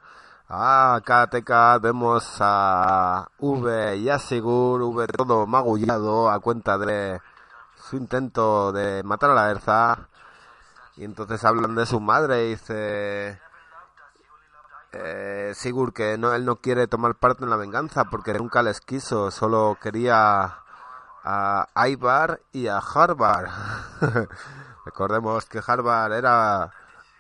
a 0.50 1.00
KTK, 1.06 1.80
vemos 1.80 2.38
a 2.40 3.28
V 3.38 3.98
y 3.98 4.10
a 4.10 4.18
Sigur, 4.18 4.82
V 4.82 5.08
todo 5.08 5.46
magullado 5.46 6.32
a 6.32 6.40
cuenta 6.40 6.80
de 6.80 7.22
su 7.76 7.98
intento 7.98 8.72
de 8.72 9.04
matar 9.04 9.30
a 9.30 9.36
la 9.36 9.52
Erza. 9.52 10.10
Y 10.98 11.04
entonces 11.04 11.46
hablan 11.46 11.76
de 11.76 11.86
su 11.86 12.00
madre 12.00 12.48
y 12.48 12.50
dice 12.50 13.40
eh, 14.92 15.54
Sigur 15.56 15.94
que 15.94 16.18
no, 16.18 16.34
él 16.34 16.46
no 16.46 16.58
quiere 16.58 16.88
tomar 16.88 17.16
parte 17.16 17.44
en 17.44 17.50
la 17.50 17.56
venganza 17.56 18.06
porque 18.06 18.34
nunca 18.34 18.64
les 18.64 18.82
quiso, 18.82 19.32
solo 19.32 19.78
quería 19.82 20.58
a 21.24 21.88
Ivar 21.88 22.42
y 22.52 22.68
a 22.68 22.80
Harvard. 22.80 23.50
Recordemos 24.86 25.46
que 25.46 25.62
Harvard 25.66 26.14
era 26.14 26.74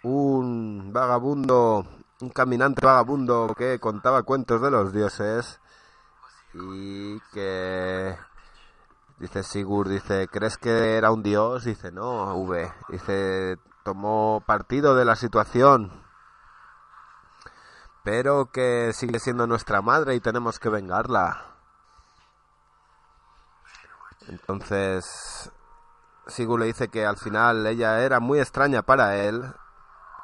un 0.03 0.91
vagabundo, 0.91 1.85
un 2.21 2.29
caminante 2.29 2.85
vagabundo 2.85 3.53
que 3.57 3.79
contaba 3.79 4.23
cuentos 4.23 4.61
de 4.61 4.71
los 4.71 4.93
dioses 4.93 5.59
y 6.53 7.19
que 7.33 8.17
Dice 9.21 9.43
Sigurd, 9.43 9.87
dice, 9.91 10.27
¿crees 10.27 10.57
que 10.57 10.97
era 10.97 11.11
un 11.11 11.21
dios? 11.21 11.65
Dice, 11.65 11.91
no, 11.91 12.35
V. 12.37 12.73
Dice, 12.89 13.59
tomó 13.83 14.41
partido 14.47 14.95
de 14.95 15.05
la 15.05 15.15
situación, 15.15 15.91
pero 18.03 18.51
que 18.51 18.91
sigue 18.93 19.19
siendo 19.19 19.47
nuestra 19.47 19.81
madre 19.81 20.15
y 20.15 20.19
tenemos 20.19 20.59
que 20.59 20.69
vengarla. 20.69 21.45
Entonces, 24.27 25.51
Sigurd 26.27 26.61
le 26.61 26.67
dice 26.67 26.89
que 26.89 27.05
al 27.05 27.17
final 27.17 27.65
ella 27.65 28.01
era 28.01 28.19
muy 28.19 28.39
extraña 28.39 28.81
para 28.81 29.17
él 29.17 29.53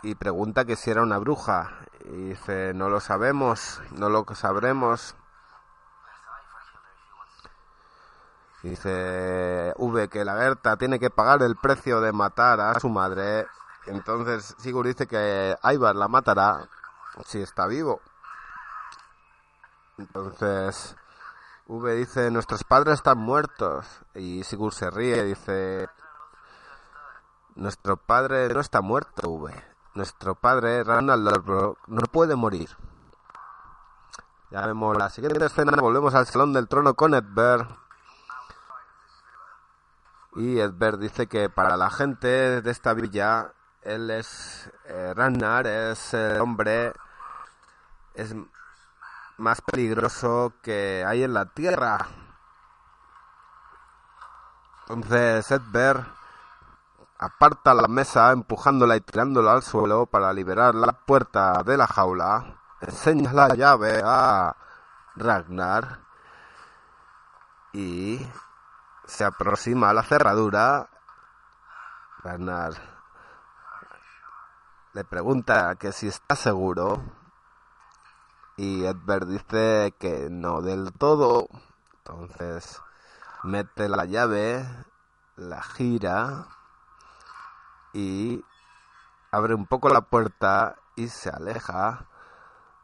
y 0.04 0.16
pregunta 0.16 0.66
que 0.66 0.76
si 0.76 0.92
era 0.92 1.04
una 1.04 1.18
bruja. 1.18 1.72
Y 2.06 2.30
dice, 2.30 2.74
no 2.74 2.90
lo 2.90 3.00
sabemos, 3.00 3.82
no 3.92 4.10
lo 4.10 4.26
sabremos. 4.34 5.16
Dice 8.64 9.74
V 9.78 10.10
que 10.10 10.26
la 10.26 10.34
Berta 10.34 10.78
tiene 10.78 11.00
que 11.00 11.10
pagar 11.10 11.42
el 11.44 11.56
precio 11.58 12.02
de 12.02 12.12
matar 12.12 12.60
a 12.60 12.80
su 12.80 12.90
madre. 12.90 13.48
Entonces 13.86 14.56
Sigurd 14.58 14.88
dice 14.88 15.08
que 15.08 15.56
Ivar 15.64 15.96
la 15.96 16.08
matará 16.08 16.68
si 17.26 17.42
está 17.42 17.68
vivo. 17.68 18.02
Entonces 19.98 20.96
V 21.68 21.96
dice, 21.96 22.32
nuestros 22.32 22.64
padres 22.64 22.96
están 22.96 23.18
muertos. 23.18 23.86
Y 24.16 24.44
Sigurd 24.44 24.74
se 24.74 24.90
ríe, 24.90 25.24
dice, 25.24 25.90
nuestro 27.56 27.98
padre 27.98 28.48
no 28.54 28.62
está 28.62 28.82
muerto, 28.82 29.30
V. 29.30 29.54
Nuestro 29.96 30.36
padre, 30.36 30.84
Ragnar 30.84 31.18
no 31.18 32.04
puede 32.12 32.36
morir. 32.36 32.70
Ya 34.50 34.66
vemos 34.66 34.98
la 34.98 35.10
siguiente 35.10 35.44
escena, 35.44 35.74
volvemos 35.82 36.16
al 36.16 36.26
Salón 36.26 36.54
del 36.54 36.70
Trono 36.70 36.94
con 36.94 37.14
Edberg. 37.14 37.68
Y 40.36 40.60
Edberg 40.60 41.00
dice 41.00 41.28
que 41.28 41.50
para 41.50 41.76
la 41.76 41.90
gente 41.90 42.62
de 42.62 42.72
esta 42.72 42.94
villa, 42.94 43.52
él 43.82 44.10
es 44.10 44.72
eh, 44.86 45.14
Ragnar, 45.16 45.68
es 45.68 46.14
el 46.14 46.40
hombre, 46.40 46.94
es 48.18 48.36
más 49.38 49.62
peligroso 49.62 50.54
que 50.64 51.06
hay 51.06 51.24
en 51.24 51.34
la 51.34 51.46
tierra. 51.46 52.08
Entonces 54.90 55.52
Edberg 55.52 56.04
aparta 57.20 57.76
la 57.76 57.88
mesa 57.88 58.32
empujándola 58.32 58.96
y 58.96 59.02
tirándola 59.02 59.54
al 59.54 59.62
suelo 59.62 60.08
para 60.08 60.34
liberar 60.34 60.74
la 60.74 60.94
puerta 60.94 61.62
de 61.64 61.78
la 61.78 61.86
jaula. 61.86 62.58
Enseña 62.82 63.34
la 63.34 63.50
llave 63.50 64.02
a 64.04 64.56
Ragnar 65.16 66.00
y 67.74 68.20
se 69.06 69.26
aproxima 69.26 69.92
a 69.92 69.94
la 69.94 70.02
cerradura. 70.04 70.90
Ragnar 72.24 72.74
le 74.94 75.04
pregunta 75.04 75.76
que 75.76 75.92
si 75.92 76.08
está 76.08 76.36
seguro 76.36 77.17
y 78.58 78.86
Edbert 78.86 79.28
dice 79.28 79.94
que 80.00 80.30
no 80.32 80.62
del 80.62 80.92
todo. 80.92 81.48
Entonces 82.00 82.82
mete 83.44 83.88
la 83.88 84.06
llave, 84.06 84.68
la 85.36 85.62
gira 85.62 86.48
y 87.94 88.44
abre 89.32 89.54
un 89.54 89.68
poco 89.68 89.90
la 89.90 90.02
puerta 90.02 90.76
y 90.96 91.08
se 91.08 91.30
aleja 91.30 92.08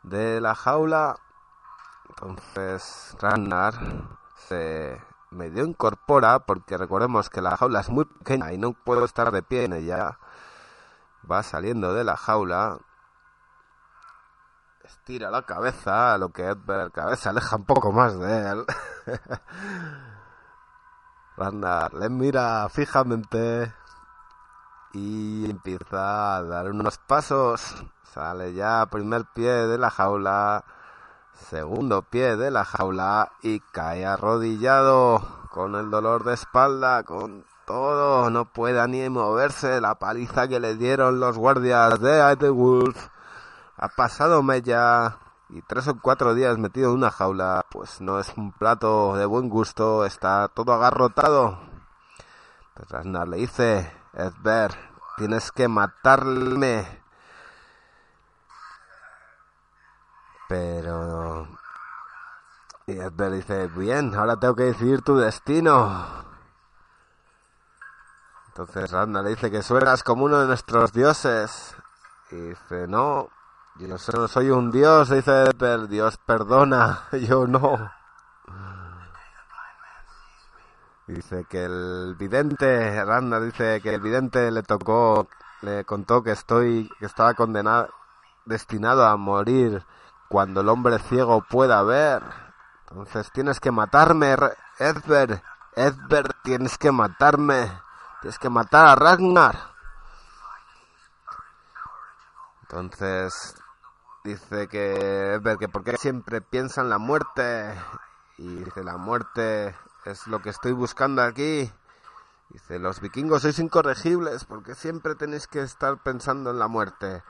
de 0.03 0.39
la 0.39 0.53
jaula. 0.53 1.17
Entonces 2.09 3.17
Ragnar 3.19 3.73
se 4.35 5.01
medio 5.31 5.65
incorpora 5.65 6.39
porque 6.39 6.77
recordemos 6.77 7.31
que 7.31 7.41
la 7.41 7.57
jaula 7.57 7.79
es 7.79 7.89
muy 7.89 8.05
pequeña 8.05 8.53
y 8.53 8.59
no 8.59 8.73
puedo 8.73 9.03
estar 9.05 9.31
de 9.31 9.41
pie 9.41 9.65
en 9.65 9.73
ella. 9.73 10.19
Va 11.29 11.41
saliendo 11.41 11.93
de 11.93 12.03
la 12.03 12.15
jaula 12.15 12.77
estira 14.83 15.31
la 15.31 15.43
cabeza, 15.43 16.17
lo 16.17 16.29
que 16.29 16.43
Edbert 16.43 16.93
cabeza 16.93 17.29
aleja 17.29 17.55
un 17.55 17.65
poco 17.65 17.91
más 17.91 18.19
de 18.19 18.49
él. 18.49 18.65
Ragnar 21.37 21.93
le 21.93 22.09
mira 22.09 22.67
fijamente 22.69 23.73
y 24.93 25.49
empieza 25.49 26.35
a 26.35 26.43
dar 26.43 26.69
unos 26.69 26.97
pasos. 26.99 27.83
Sale 28.03 28.53
ya 28.53 28.85
primer 28.87 29.25
pie 29.33 29.49
de 29.49 29.77
la 29.77 29.89
jaula, 29.89 30.63
segundo 31.33 32.03
pie 32.03 32.35
de 32.35 32.51
la 32.51 32.63
jaula 32.65 33.31
y 33.41 33.59
cae 33.59 34.05
arrodillado 34.05 35.47
con 35.49 35.75
el 35.75 35.89
dolor 35.89 36.23
de 36.23 36.35
espalda, 36.35 37.03
con 37.03 37.45
todo. 37.65 38.29
No 38.29 38.45
puede 38.45 38.87
ni 38.87 39.09
moverse. 39.09 39.81
La 39.81 39.95
paliza 39.95 40.47
que 40.47 40.59
le 40.59 40.75
dieron 40.75 41.19
los 41.19 41.37
guardias 41.37 41.99
de 41.99 42.35
The 42.37 42.49
Wolf 42.49 43.12
ha 43.77 43.89
pasado 43.89 44.43
Mella 44.43 45.17
y 45.49 45.61
tres 45.61 45.87
o 45.87 45.99
cuatro 45.99 46.33
días 46.33 46.57
metido 46.57 46.89
en 46.89 46.97
una 46.97 47.11
jaula, 47.11 47.65
pues 47.69 48.01
no 48.01 48.19
es 48.19 48.33
un 48.37 48.51
plato 48.51 49.15
de 49.15 49.25
buen 49.25 49.49
gusto, 49.49 50.05
está 50.05 50.47
todo 50.47 50.73
agarrotado. 50.73 51.59
Entonces 52.75 53.29
le 53.29 53.37
dice, 53.37 53.91
Edbert, 54.13 54.75
tienes 55.17 55.51
que 55.51 55.67
matarme. 55.67 57.03
Pero... 60.47 61.47
Y 62.85 62.93
Edbert 62.93 63.33
dice, 63.35 63.67
bien, 63.67 64.13
ahora 64.15 64.37
tengo 64.37 64.55
que 64.55 64.63
decidir 64.63 65.01
tu 65.01 65.15
destino. 65.17 66.23
Entonces 68.47 68.91
Ragnar 68.91 69.23
le 69.23 69.31
dice 69.31 69.49
que 69.49 69.63
suenas 69.63 70.03
como 70.03 70.25
uno 70.25 70.39
de 70.39 70.47
nuestros 70.47 70.93
dioses. 70.93 71.75
Y 72.29 72.35
dice, 72.35 72.87
no, 72.87 73.29
yo 73.79 73.87
no 73.87 73.97
soy 73.97 74.51
un 74.51 74.71
dios, 74.71 75.09
dice 75.09 75.45
Edbert, 75.45 75.89
Dios 75.89 76.17
perdona, 76.17 77.05
yo 77.11 77.47
no. 77.47 77.91
Dice 81.07 81.45
que 81.49 81.65
el 81.65 82.15
vidente, 82.17 83.03
Randa 83.03 83.39
dice 83.39 83.81
que 83.81 83.95
el 83.95 84.01
vidente 84.01 84.51
le 84.51 84.63
tocó, 84.63 85.27
le 85.61 85.83
contó 85.85 86.21
que 86.23 86.31
estoy, 86.31 86.89
que 86.99 87.07
estaba 87.07 87.33
condenado, 87.33 87.89
destinado 88.45 89.05
a 89.05 89.17
morir 89.17 89.85
cuando 90.29 90.61
el 90.61 90.69
hombre 90.69 90.99
ciego 90.99 91.43
pueda 91.49 91.81
ver. 91.83 92.21
Entonces 92.87 93.31
tienes 93.31 93.59
que 93.59 93.71
matarme, 93.71 94.35
Edbert, 94.77 95.43
Edbert, 95.75 96.37
tienes 96.43 96.77
que 96.77 96.91
matarme, 96.91 97.71
tienes 98.21 98.37
que 98.37 98.49
matar 98.49 98.85
a 98.85 98.95
Ragnar. 98.95 99.57
Entonces 102.61 103.62
Dice 104.23 104.69
que 104.69 105.37
ver 105.41 105.57
que 105.57 105.67
porque 105.67 105.97
siempre 105.97 106.39
piensa 106.39 106.79
en 106.79 106.89
la 106.89 106.97
muerte 106.97 107.75
y 108.37 108.55
dice 108.63 108.81
la 108.81 108.95
muerte 108.95 109.75
es 110.05 110.27
lo 110.27 110.41
que 110.41 110.49
estoy 110.49 110.71
buscando 110.71 111.21
aquí. 111.21 111.69
Dice, 112.49 112.79
los 112.79 113.01
vikingos 113.01 113.41
sois 113.41 113.59
incorregibles 113.59 114.45
porque 114.45 114.75
siempre 114.75 115.15
tenéis 115.15 115.47
que 115.47 115.61
estar 115.61 115.97
pensando 115.97 116.51
en 116.51 116.59
la 116.59 116.69
muerte. 116.69 117.21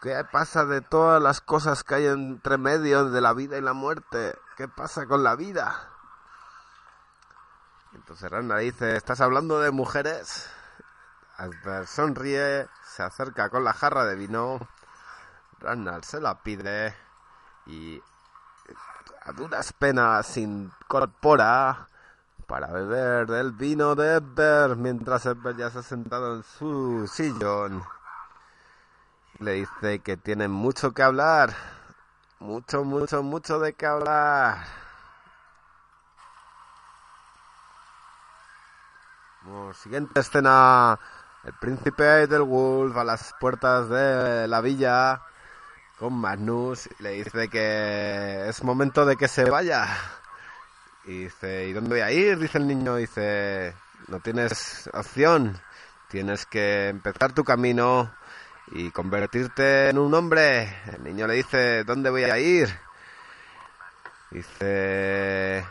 ¿Qué 0.00 0.24
pasa 0.30 0.64
de 0.64 0.82
todas 0.82 1.20
las 1.20 1.40
cosas 1.40 1.82
que 1.82 1.96
hay 1.96 2.06
entre 2.06 2.58
medio 2.58 3.10
de 3.10 3.20
la 3.20 3.32
vida 3.32 3.58
y 3.58 3.60
la 3.60 3.72
muerte? 3.72 4.38
¿Qué 4.56 4.68
pasa 4.68 5.06
con 5.06 5.24
la 5.24 5.34
vida? 5.34 5.90
Entonces 7.92 8.30
Randa 8.30 8.58
dice, 8.58 8.96
¿estás 8.96 9.20
hablando 9.20 9.58
de 9.58 9.72
mujeres? 9.72 10.48
Albert 11.38 11.88
sonríe, 11.88 12.68
se 12.84 13.02
acerca 13.02 13.50
con 13.50 13.64
la 13.64 13.72
jarra 13.72 14.04
de 14.04 14.14
vino 14.14 14.60
Ragnar 15.60 16.04
se 16.04 16.20
la 16.20 16.42
pide 16.42 16.94
y 17.66 18.00
a 19.24 19.32
duras 19.32 19.72
penas 19.72 20.26
se 20.26 20.40
incorpora 20.40 21.88
para 22.46 22.68
beber 22.68 23.26
del 23.26 23.52
vino 23.52 23.94
de 23.94 24.14
Edber 24.14 24.76
mientras 24.76 25.26
Edber 25.26 25.56
ya 25.56 25.70
se 25.70 25.80
ha 25.80 25.82
sentado 25.82 26.36
en 26.36 26.42
su 26.42 27.06
sillón. 27.06 27.82
Le 29.40 29.52
dice 29.52 29.98
que 30.00 30.16
tienen 30.16 30.50
mucho 30.50 30.92
que 30.92 31.02
hablar. 31.02 31.54
Mucho, 32.40 32.84
mucho, 32.84 33.22
mucho 33.22 33.58
de 33.58 33.74
qué 33.74 33.86
hablar. 33.86 34.58
siguiente 39.74 40.20
escena. 40.20 40.98
El 41.44 41.52
príncipe 41.54 42.26
Wolf 42.26 42.96
a 42.96 43.04
las 43.04 43.34
puertas 43.40 43.88
de 43.88 44.48
la 44.48 44.60
villa 44.60 45.22
con 45.98 46.14
Magnus 46.14 46.88
le 47.00 47.10
dice 47.10 47.48
que 47.48 48.48
es 48.48 48.62
momento 48.62 49.04
de 49.04 49.16
que 49.16 49.28
se 49.28 49.44
vaya. 49.44 49.86
Y 51.04 51.24
dice, 51.24 51.66
¿y 51.66 51.72
dónde 51.72 51.90
voy 51.90 52.00
a 52.00 52.12
ir? 52.12 52.38
Dice 52.38 52.58
el 52.58 52.66
niño, 52.66 52.96
dice, 52.96 53.74
no 54.08 54.20
tienes 54.20 54.88
opción, 54.92 55.60
tienes 56.08 56.46
que 56.46 56.88
empezar 56.88 57.32
tu 57.32 57.44
camino 57.44 58.12
y 58.72 58.90
convertirte 58.90 59.88
en 59.88 59.98
un 59.98 60.14
hombre. 60.14 60.76
El 60.92 61.02
niño 61.04 61.26
le 61.26 61.34
dice, 61.34 61.84
¿dónde 61.84 62.10
voy 62.10 62.24
a 62.24 62.38
ir? 62.38 62.68
Dice, 64.30 65.64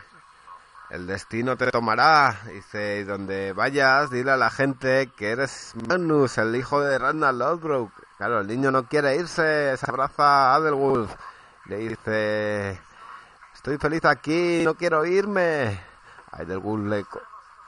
el 0.90 1.08
destino 1.08 1.56
te 1.56 1.72
tomará. 1.72 2.38
Dice, 2.52 3.00
y 3.00 3.04
donde 3.04 3.54
vayas, 3.54 4.10
dile 4.10 4.32
a 4.32 4.38
la 4.38 4.50
gente 4.50 5.12
que 5.16 5.30
eres 5.30 5.74
Magnus, 5.88 6.38
el 6.38 6.56
hijo 6.56 6.82
de 6.82 6.98
Randall 6.98 7.38
Lodbrok. 7.38 8.07
Claro, 8.18 8.40
el 8.40 8.48
niño 8.48 8.72
no 8.72 8.88
quiere 8.88 9.16
irse, 9.16 9.78
se 9.78 9.86
abraza 9.88 10.52
a 10.52 10.56
Adelwulf. 10.56 11.14
Le 11.66 11.78
dice, 11.78 12.82
estoy 13.54 13.78
feliz 13.78 14.04
aquí, 14.06 14.64
no 14.66 14.74
quiero 14.74 15.06
irme. 15.06 15.80
Adelwulf 16.32 16.88
le, 16.88 17.06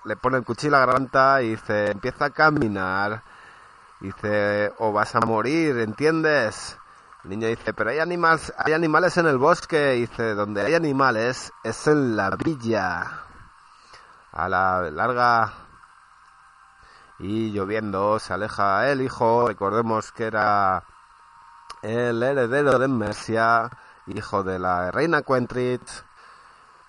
le 0.06 0.16
pone 0.16 0.38
el 0.38 0.44
cuchillo 0.44 0.76
a 0.76 0.80
la 0.80 0.86
garganta 0.88 1.44
y 1.44 1.52
dice, 1.52 1.92
empieza 1.92 2.26
a 2.26 2.30
caminar. 2.32 3.22
Dice, 4.00 4.74
o 4.80 4.92
vas 4.92 5.14
a 5.14 5.20
morir, 5.20 5.78
¿entiendes? 5.78 6.80
El 7.24 7.30
niño 7.30 7.48
dice, 7.48 7.74
pero 7.74 7.92
hay 7.92 8.00
animales, 8.00 8.52
hay 8.58 8.74
animales 8.74 9.18
en 9.18 9.28
el 9.28 9.38
bosque. 9.38 9.92
Dice, 9.92 10.34
donde 10.34 10.62
hay 10.62 10.74
animales 10.74 11.54
es 11.64 11.86
en 11.86 12.16
la 12.16 12.32
villa. 12.32 13.06
A 14.32 14.50
la 14.50 14.90
larga 14.90 15.69
y 17.20 17.52
lloviendo 17.52 18.20
se 18.20 18.34
aleja 18.34 18.90
el 18.90 19.02
hijo. 19.02 19.48
Recordemos 19.48 20.12
que 20.12 20.26
era 20.26 20.84
el 21.82 22.24
heredero 22.24 22.80
de 22.80 22.88
Mercia, 22.88 23.70
hijo 24.08 24.44
de 24.44 24.60
la 24.60 24.92
reina 24.92 25.22
Quentrit 25.22 25.84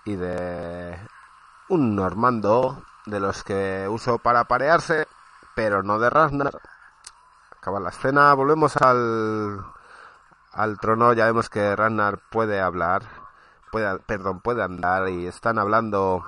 y 0.05 0.17
de 0.17 0.99
un 1.69 1.95
normando 1.95 2.83
de 3.07 3.21
los 3.21 3.43
que 3.43 3.87
usó 3.89 4.19
para 4.19 4.45
parearse, 4.45 5.07
pero 5.55 5.83
no 5.83 5.99
de 5.99 6.11
Ragnar. 6.11 6.61
Acaba 7.57 7.81
la 7.81 7.91
escena, 7.91 8.33
volvemos 8.35 8.77
al 8.77 9.65
al 10.53 10.79
trono 10.81 11.13
ya 11.13 11.27
vemos 11.27 11.49
que 11.49 11.77
Ragnar 11.77 12.19
puede 12.31 12.61
hablar, 12.61 13.03
puede, 13.71 13.99
perdón, 14.01 14.41
puede 14.41 14.63
andar 14.63 15.09
y 15.09 15.27
están 15.27 15.59
hablando 15.59 16.25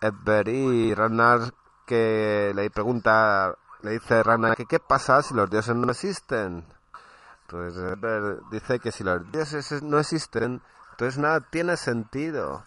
Edbert 0.00 0.48
y 0.48 0.94
Ragnar 0.94 1.52
que 1.86 2.52
le 2.54 2.70
pregunta, 2.70 3.56
le 3.82 3.92
dice 3.92 4.22
Ragnar 4.22 4.56
que 4.56 4.66
qué 4.66 4.78
pasa 4.78 5.22
si 5.22 5.34
los 5.34 5.48
dioses 5.48 5.74
no 5.76 5.90
existen. 5.90 6.66
Pues 7.46 7.76
Edbert 7.76 8.42
dice 8.50 8.80
que 8.80 8.92
si 8.92 9.04
los 9.04 9.30
dioses 9.30 9.82
no 9.82 9.98
existen, 9.98 10.60
entonces 10.90 11.18
nada 11.18 11.40
tiene 11.40 11.76
sentido. 11.76 12.64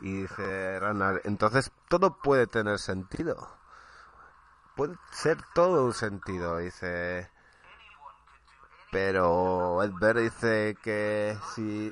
Y 0.00 0.22
dice 0.22 0.78
Ragnar, 0.80 1.20
entonces 1.24 1.72
todo 1.88 2.18
puede 2.22 2.46
tener 2.46 2.78
sentido. 2.78 3.48
Puede 4.76 4.96
ser 5.10 5.38
todo 5.54 5.84
un 5.84 5.92
sentido, 5.92 6.58
dice 6.58 7.28
pero 8.92 9.82
Edbert 9.82 10.18
dice 10.18 10.76
que 10.82 11.38
si 11.54 11.90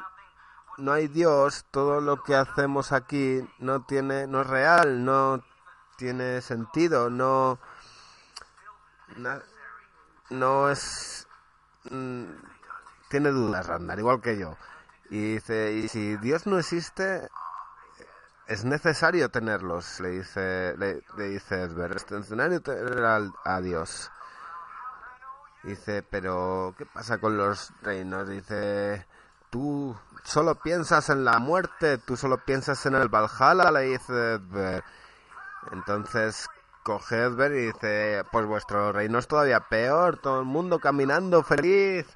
no 0.76 0.92
hay 0.92 1.08
Dios, 1.08 1.64
todo 1.70 2.02
lo 2.02 2.22
que 2.22 2.36
hacemos 2.36 2.92
aquí 2.92 3.40
no 3.58 3.82
tiene, 3.84 4.26
no 4.26 4.42
es 4.42 4.46
real, 4.46 5.02
no 5.02 5.42
tiene 6.00 6.40
sentido, 6.40 7.10
no, 7.10 7.58
no, 10.30 10.70
es, 10.70 11.28
mm, 11.90 12.24
tiene 13.10 13.28
dudas, 13.28 13.66
Randar, 13.66 13.98
igual 13.98 14.22
que 14.22 14.38
yo. 14.38 14.56
Y 15.10 15.34
dice, 15.34 15.72
y 15.74 15.88
si 15.88 16.16
Dios 16.16 16.46
no 16.46 16.58
existe, 16.58 17.28
es 18.46 18.64
necesario 18.64 19.30
tenerlos, 19.30 20.00
le 20.00 20.08
dice, 20.08 20.74
le, 20.78 21.02
dice 21.18 21.64
Edbert, 21.64 21.96
es 21.96 22.10
necesario 22.10 22.62
tener 22.62 23.04
a 23.44 23.60
Dios. 23.60 24.10
Dice, 25.62 26.02
pero 26.02 26.74
¿qué 26.78 26.86
pasa 26.86 27.18
con 27.18 27.36
los 27.36 27.74
reinos? 27.82 28.26
Dice, 28.26 29.06
tú 29.50 29.94
solo 30.24 30.54
piensas 30.54 31.10
en 31.10 31.26
la 31.26 31.38
muerte, 31.40 31.98
tú 31.98 32.16
solo 32.16 32.38
piensas 32.42 32.86
en 32.86 32.94
el 32.94 33.10
Valhalla, 33.10 33.70
le 33.70 33.82
dice 33.82 34.34
Edber. 34.36 34.82
Entonces 35.72 36.48
coge 36.82 37.22
Edber 37.22 37.52
y 37.52 37.66
dice, 37.66 38.24
pues 38.32 38.46
vuestro 38.46 38.92
reino 38.92 39.18
es 39.18 39.28
todavía 39.28 39.60
peor, 39.60 40.18
todo 40.18 40.40
el 40.40 40.46
mundo 40.46 40.78
caminando 40.78 41.42
feliz, 41.42 42.06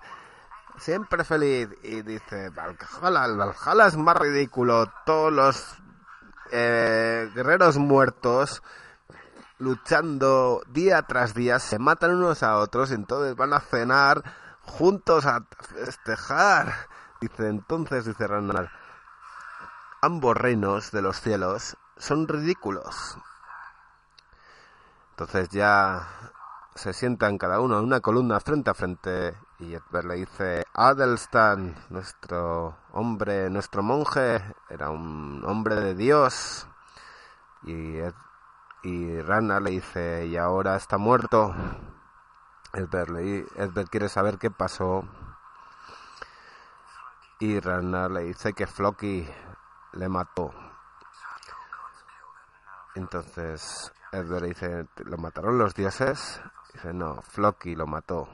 siempre 0.78 1.24
feliz. 1.24 1.68
Y 1.82 2.02
dice, 2.02 2.50
Valhalla, 2.50 3.34
Valhalla 3.36 3.86
es 3.86 3.96
más 3.96 4.16
ridículo, 4.16 4.90
todos 5.04 5.32
los 5.32 5.78
eh, 6.50 7.30
guerreros 7.34 7.76
muertos 7.78 8.62
luchando 9.58 10.62
día 10.68 11.02
tras 11.02 11.34
día, 11.34 11.58
se 11.58 11.78
matan 11.78 12.16
unos 12.16 12.42
a 12.42 12.58
otros, 12.58 12.90
entonces 12.90 13.36
van 13.36 13.52
a 13.52 13.60
cenar 13.60 14.22
juntos 14.60 15.26
a 15.26 15.46
festejar. 15.60 16.88
Dice 17.20 17.48
entonces, 17.48 18.04
dice 18.04 18.26
Ragnar, 18.26 18.70
ambos 20.02 20.36
reinos 20.36 20.90
de 20.90 21.02
los 21.02 21.20
cielos 21.20 21.76
son 21.96 22.28
ridículos. 22.28 23.16
Entonces 25.14 25.48
ya 25.50 26.08
se 26.74 26.92
sientan 26.92 27.38
cada 27.38 27.60
uno 27.60 27.78
en 27.78 27.84
una 27.84 28.00
columna 28.00 28.40
frente 28.40 28.70
a 28.70 28.74
frente 28.74 29.38
y 29.60 29.74
Edbert 29.74 30.08
le 30.08 30.14
dice, 30.16 30.66
Adelstan, 30.74 31.76
nuestro 31.88 32.76
hombre, 32.92 33.48
nuestro 33.48 33.84
monje, 33.84 34.42
era 34.68 34.90
un 34.90 35.44
hombre 35.46 35.76
de 35.76 35.94
Dios. 35.94 36.66
Y 37.62 38.00
y 38.82 39.22
Rana 39.22 39.60
le 39.60 39.70
dice, 39.70 40.26
y 40.26 40.36
ahora 40.36 40.74
está 40.74 40.98
muerto. 40.98 41.54
Edbert, 42.72 43.10
le, 43.10 43.46
quiere 43.88 44.08
saber 44.08 44.38
qué 44.38 44.50
pasó. 44.50 45.04
Y 47.38 47.60
Rana 47.60 48.08
le 48.08 48.24
dice 48.24 48.52
que 48.52 48.66
Floki 48.66 49.28
le 49.92 50.08
mató. 50.08 50.52
Entonces 52.96 53.92
Le 54.22 54.48
dice, 54.48 54.86
¿lo 55.04 55.18
mataron 55.18 55.58
los 55.58 55.74
dioses? 55.74 56.40
Dice, 56.72 56.94
no, 56.94 57.20
Floki 57.22 57.74
lo 57.74 57.86
mató. 57.86 58.28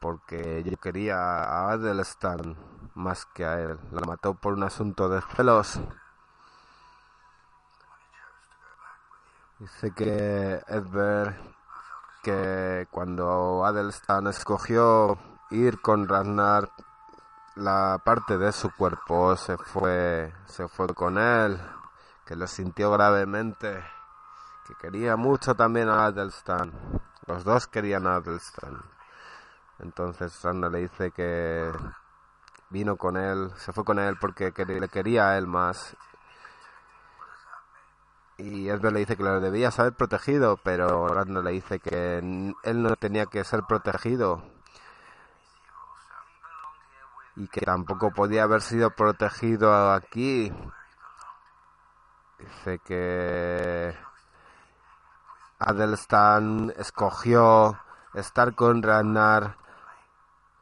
Porque 0.00 0.62
yo 0.62 0.78
quería 0.78 1.16
a 1.16 1.72
Adelstan 1.72 2.56
más 2.94 3.26
que 3.26 3.44
a 3.44 3.60
él. 3.60 3.78
Lo 3.92 4.00
mató 4.02 4.32
por 4.32 4.54
un 4.54 4.62
asunto 4.62 5.10
de 5.10 5.20
celos. 5.36 5.78
Dice 9.58 9.90
que 9.92 10.62
Edbert, 10.68 11.36
que 12.22 12.88
cuando 12.90 13.64
Adelstan 13.66 14.28
escogió 14.28 15.18
ir 15.50 15.82
con 15.82 16.08
Ragnar, 16.08 16.70
la 17.56 18.00
parte 18.02 18.38
de 18.38 18.52
su 18.52 18.70
cuerpo 18.74 19.36
se 19.36 19.58
fue, 19.58 20.32
se 20.46 20.66
fue 20.68 20.88
con 20.94 21.18
él, 21.18 21.60
que 22.24 22.36
lo 22.36 22.46
sintió 22.46 22.90
gravemente, 22.90 23.82
que 24.66 24.74
quería 24.74 25.16
mucho 25.16 25.54
también 25.54 25.88
a 25.88 26.06
Adelstan. 26.06 26.72
Los 27.26 27.44
dos 27.44 27.66
querían 27.66 28.06
a 28.06 28.16
Adelstan. 28.16 28.80
Entonces 29.78 30.42
Ragnar 30.42 30.72
le 30.72 30.80
dice 30.80 31.10
que 31.10 31.70
vino 32.70 32.96
con 32.96 33.16
él, 33.16 33.50
se 33.56 33.72
fue 33.72 33.84
con 33.84 33.98
él 33.98 34.16
porque 34.20 34.52
le 34.66 34.88
quería 34.88 35.30
a 35.30 35.38
él 35.38 35.46
más 35.46 35.96
y 38.38 38.68
Edward 38.68 38.92
le 38.92 39.00
dice 39.00 39.16
que 39.16 39.22
lo 39.22 39.40
debía 39.40 39.70
saber 39.70 39.94
protegido, 39.94 40.58
pero 40.62 41.08
Ragnar 41.08 41.42
le 41.42 41.52
dice 41.52 41.78
que 41.80 42.18
él 42.18 42.82
no 42.82 42.96
tenía 42.96 43.26
que 43.26 43.42
ser 43.44 43.62
protegido 43.62 44.42
y 47.36 47.48
que 47.48 47.62
tampoco 47.62 48.10
podía 48.10 48.42
haber 48.42 48.60
sido 48.60 48.90
protegido 48.90 49.92
aquí. 49.92 50.52
Dice 52.38 52.78
que 52.80 53.96
Adelstan 55.58 56.72
escogió 56.76 57.78
estar 58.14 58.54
con 58.54 58.82
Ragnar 58.82 59.56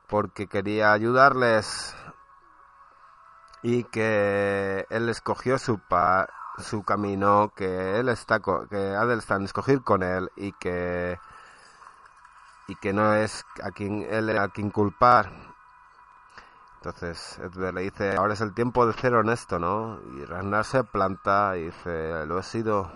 porque 0.09 0.47
quería 0.47 0.93
ayudarles 0.93 1.97
y 3.63 3.85
que 3.85 4.87
él 4.91 5.09
escogió 5.09 5.59
su, 5.59 5.79
pa 5.79 6.29
su 6.59 6.85
camino, 6.85 7.53
que 7.57 7.99
él 7.99 8.09
está 8.09 8.41
que 8.71 8.95
Adelstan 8.95 9.45
escoger 9.45 9.83
con 9.83 10.03
él 10.03 10.31
y 10.37 10.53
que 10.53 11.19
y 12.69 12.77
que 12.77 12.93
no 12.93 13.15
es 13.15 13.45
a 13.63 13.71
quien 13.71 14.07
él 14.09 14.39
a 14.39 14.49
quien 14.49 14.71
culpar. 14.71 15.33
Entonces 16.77 17.39
Edward 17.39 17.75
le 17.75 17.81
dice, 17.81 18.15
ahora 18.17 18.35
es 18.35 18.41
el 18.43 18.55
tiempo 18.55 18.87
de 18.87 18.93
ser 18.93 19.15
honesto, 19.15 19.59
¿no? 19.59 19.99
Y 20.19 20.25
Ragnar 20.25 20.65
se 20.65 20.85
planta 20.85 21.57
y 21.57 21.65
dice, 21.65 22.27
lo 22.27 22.39
he 22.39 22.43
sido. 22.43 22.93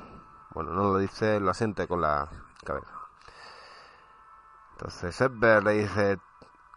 Bueno, 0.50 0.72
no 0.72 0.92
lo 0.92 0.98
dice, 0.98 1.40
lo 1.40 1.50
asiente 1.50 1.86
con 1.86 2.00
la 2.00 2.28
cabeza. 2.64 2.92
Entonces 4.72 5.20
Edward 5.20 5.64
le 5.64 5.72
dice, 5.72 6.18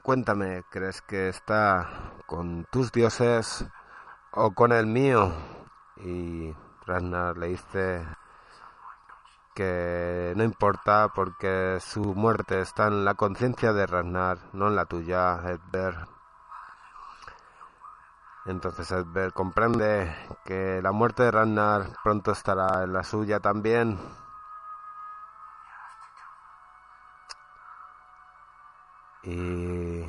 cuéntame, 0.02 0.64
¿crees 0.70 1.02
que 1.02 1.30
está 1.30 2.14
con 2.26 2.66
tus 2.72 2.92
dioses 2.92 3.66
o 4.32 4.52
con 4.52 4.72
el 4.72 4.88
mío? 4.88 5.32
Y 5.98 6.56
Ragnar 6.86 7.38
le 7.38 7.48
dice 7.50 8.06
que 9.54 10.34
no 10.36 10.44
importa 10.44 11.10
porque 11.14 11.78
su 11.80 12.16
muerte 12.16 12.62
está 12.62 12.88
en 12.88 13.06
la 13.06 13.14
conciencia 13.14 13.74
de 13.74 13.86
Ragnar, 13.86 14.40
no 14.54 14.68
en 14.68 14.76
la 14.76 14.86
tuya, 14.86 15.40
Edbert. 15.46 16.11
Entonces 18.46 18.92
Edbert 18.92 19.34
comprende 19.34 20.16
que 20.44 20.82
la 20.82 20.92
muerte 20.92 21.24
de 21.24 21.32
Ragnar 21.32 21.90
pronto 22.04 22.32
estará 22.32 22.84
en 22.84 22.94
la 22.94 23.04
suya 23.04 23.40
también. 23.40 24.00
Y 29.24 30.04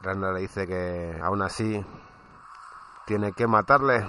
Ragnar 0.00 0.34
le 0.34 0.40
dice 0.40 0.66
que 0.66 1.20
aún 1.22 1.40
así 1.42 1.84
tiene 3.06 3.32
que 3.32 3.46
matarle. 3.46 4.08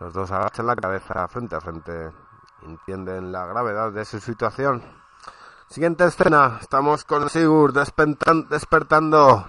Los 0.00 0.12
dos 0.12 0.30
agachan 0.32 0.66
la 0.66 0.74
cabeza 0.74 1.28
frente 1.28 1.54
a 1.54 1.60
frente. 1.60 2.10
Entienden 2.62 3.30
la 3.30 3.46
gravedad 3.46 3.92
de 3.92 4.04
su 4.04 4.18
situación. 4.18 4.82
Siguiente 5.68 6.04
escena. 6.04 6.58
Estamos 6.60 7.04
con 7.04 7.30
Sigurd 7.30 7.74
despertando. 7.74 9.46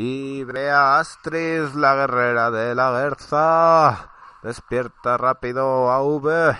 Y 0.00 0.44
ve 0.44 0.70
a 0.70 1.02
la 1.74 1.94
guerrera 1.96 2.52
de 2.52 2.72
la 2.72 2.92
Guerza. 2.92 4.12
Despierta 4.44 5.16
rápido 5.16 5.90
a 5.90 6.00
V. 6.04 6.56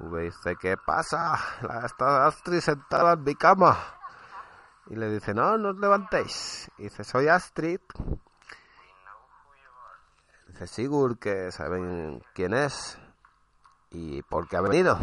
V 0.00 0.22
dice, 0.22 0.56
¿qué 0.56 0.76
pasa? 0.76 1.38
Está 1.84 2.26
Astrid 2.26 2.58
sentada 2.58 3.12
en 3.12 3.22
mi 3.22 3.36
cama. 3.36 3.78
Y 4.86 4.96
le 4.96 5.08
dice, 5.08 5.34
no, 5.34 5.56
no 5.56 5.68
os 5.68 5.76
levantéis. 5.76 6.68
Dice, 6.78 7.04
soy 7.04 7.28
Astrid. 7.28 7.78
Dice 10.48 10.66
Sigurd 10.66 11.20
que 11.20 11.52
saben 11.52 12.20
quién 12.34 12.54
es 12.54 12.98
y 13.90 14.20
por 14.22 14.48
qué 14.48 14.56
ha 14.56 14.62
venido. 14.62 14.98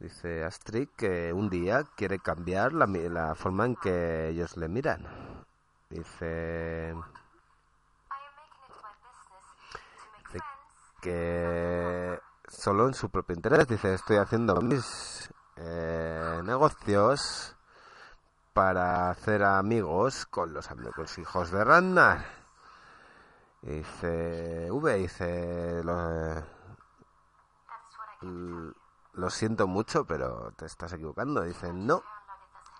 Dice 0.00 0.44
Astrid 0.44 0.88
que 0.96 1.32
un 1.32 1.50
día 1.50 1.84
quiere 1.96 2.20
cambiar 2.20 2.72
la, 2.72 2.86
la 2.86 3.34
forma 3.34 3.66
en 3.66 3.76
que 3.76 4.28
ellos 4.28 4.56
le 4.56 4.68
miran. 4.68 5.04
Dice, 5.90 6.94
que 11.00 12.20
solo 12.46 12.86
en 12.86 12.94
su 12.94 13.10
propio 13.10 13.34
interés. 13.34 13.66
Dice, 13.66 13.94
estoy 13.94 14.16
haciendo 14.16 14.60
mis 14.60 15.30
eh, 15.56 16.40
negocios 16.44 17.56
para 18.52 19.10
hacer 19.10 19.44
amigos 19.44 20.26
con 20.26 20.52
los, 20.52 20.70
amigos 20.70 21.18
hijos 21.18 21.50
de 21.50 21.64
Ragnar. 21.64 22.24
Dice, 23.62 24.70
V, 24.70 24.94
dice, 24.94 25.82
lo, 25.82 26.44
lo 29.18 29.30
siento 29.30 29.66
mucho, 29.66 30.04
pero 30.04 30.52
te 30.56 30.66
estás 30.66 30.92
equivocando. 30.92 31.42
Dice, 31.42 31.72
no. 31.72 32.02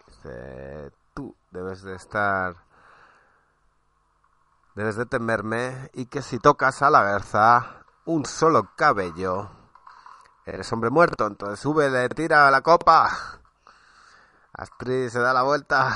Dice, 0.06 0.92
tú 1.12 1.34
debes 1.50 1.82
de 1.82 1.96
estar... 1.96 2.54
Debes 4.76 4.94
de 4.94 5.06
temerme 5.06 5.90
y 5.94 6.06
que 6.06 6.22
si 6.22 6.38
tocas 6.38 6.82
a 6.82 6.90
la 6.90 7.02
garza 7.02 7.84
un 8.04 8.24
solo 8.24 8.70
cabello, 8.76 9.50
eres 10.46 10.72
hombre 10.72 10.90
muerto. 10.90 11.26
Entonces 11.26 11.58
sube, 11.58 11.90
le 11.90 12.08
tira 12.10 12.48
la 12.52 12.60
copa. 12.60 13.10
Astrid 14.52 15.08
se 15.08 15.18
da 15.18 15.32
la 15.32 15.42
vuelta. 15.42 15.90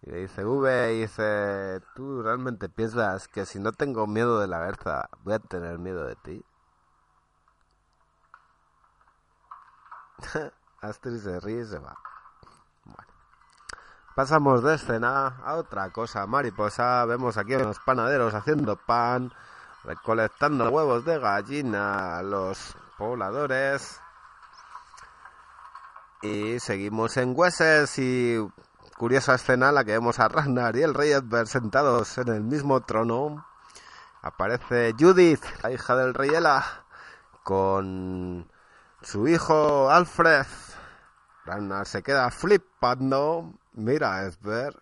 Y 0.00 0.10
le 0.10 0.16
dice, 0.22 0.42
V, 0.46 0.88
dice, 0.88 1.82
¿tú 1.94 2.22
realmente 2.22 2.70
piensas 2.70 3.28
que 3.28 3.44
si 3.44 3.58
no 3.58 3.72
tengo 3.72 4.06
miedo 4.06 4.40
de 4.40 4.46
la 4.46 4.60
garza, 4.60 5.10
voy 5.22 5.34
a 5.34 5.38
tener 5.38 5.78
miedo 5.78 6.06
de 6.06 6.16
ti? 6.16 6.44
Astrid 10.80 11.18
se 11.18 11.40
ríe 11.40 11.64
se 11.64 11.78
va. 11.78 11.96
Bueno. 12.84 13.12
Pasamos 14.14 14.62
de 14.62 14.74
escena 14.74 15.38
a 15.44 15.54
otra 15.56 15.90
cosa 15.90 16.26
mariposa. 16.26 17.04
Vemos 17.04 17.36
aquí 17.36 17.54
a 17.54 17.58
los 17.58 17.78
panaderos 17.80 18.34
haciendo 18.34 18.76
pan, 18.76 19.32
recolectando 19.84 20.70
huevos 20.70 21.04
de 21.04 21.18
gallina, 21.18 22.22
los 22.22 22.76
pobladores. 22.98 24.00
Y 26.22 26.58
seguimos 26.60 27.16
en 27.18 27.34
Hueses 27.36 27.98
y 27.98 28.38
curiosa 28.96 29.34
escena 29.34 29.70
la 29.72 29.84
que 29.84 29.92
vemos 29.92 30.18
a 30.18 30.28
Ragnar 30.28 30.76
y 30.76 30.82
el 30.82 30.94
rey 30.94 31.12
sentados 31.44 32.16
en 32.18 32.28
el 32.28 32.42
mismo 32.42 32.80
trono. 32.80 33.46
Aparece 34.22 34.94
Judith, 34.98 35.44
la 35.62 35.70
hija 35.70 35.94
del 35.94 36.14
rey 36.14 36.30
Ela, 36.30 36.64
con 37.44 38.50
su 39.02 39.28
hijo 39.28 39.90
Alfred. 39.90 40.46
Ragnar 41.44 41.86
se 41.86 42.02
queda 42.02 42.30
flipando. 42.30 43.54
Mira, 43.74 44.26
Esber. 44.26 44.74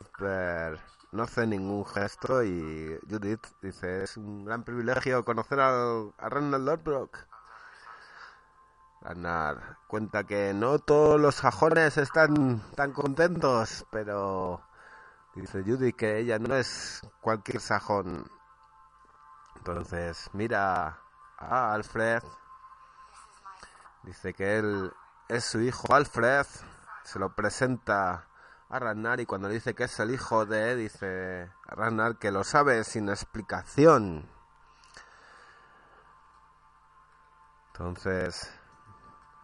Esber 0.00 0.80
no 1.12 1.22
hace 1.22 1.46
ningún 1.46 1.86
gesto 1.86 2.42
y 2.42 2.98
Judith 3.08 3.46
dice, 3.62 4.04
es 4.04 4.16
un 4.16 4.44
gran 4.44 4.62
privilegio 4.62 5.24
conocer 5.24 5.60
a, 5.60 6.00
a 6.18 6.28
Ragnar 6.28 6.60
Lodbrok. 6.60 7.16
Ragnar 9.00 9.78
cuenta 9.86 10.24
que 10.24 10.52
no 10.52 10.78
todos 10.78 11.20
los 11.20 11.36
sajones 11.36 11.96
están 11.96 12.60
tan 12.74 12.92
contentos, 12.92 13.86
pero 13.90 14.60
dice 15.34 15.62
Judith 15.62 15.96
que 15.96 16.18
ella 16.18 16.38
no 16.38 16.54
es 16.54 17.02
cualquier 17.20 17.60
sajón. 17.60 18.30
Entonces 19.56 20.28
mira 20.34 20.98
a 21.38 21.72
Alfred 21.72 22.22
Dice 24.02 24.32
que 24.34 24.58
él 24.58 24.92
es 25.28 25.44
su 25.44 25.60
hijo 25.60 25.94
Alfred, 25.94 26.46
se 27.04 27.18
lo 27.18 27.34
presenta 27.34 28.26
a 28.68 28.78
Ragnar 28.78 29.20
y 29.20 29.26
cuando 29.26 29.48
dice 29.48 29.74
que 29.74 29.84
es 29.84 29.98
el 30.00 30.10
hijo 30.10 30.46
de, 30.46 30.76
dice 30.76 31.50
Ragnar 31.64 32.16
que 32.16 32.30
lo 32.30 32.44
sabe 32.44 32.84
sin 32.84 33.08
explicación. 33.08 34.28
Entonces 37.72 38.50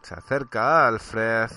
se 0.02 0.14
acerca 0.14 0.84
a 0.84 0.88
Alfred, 0.88 1.50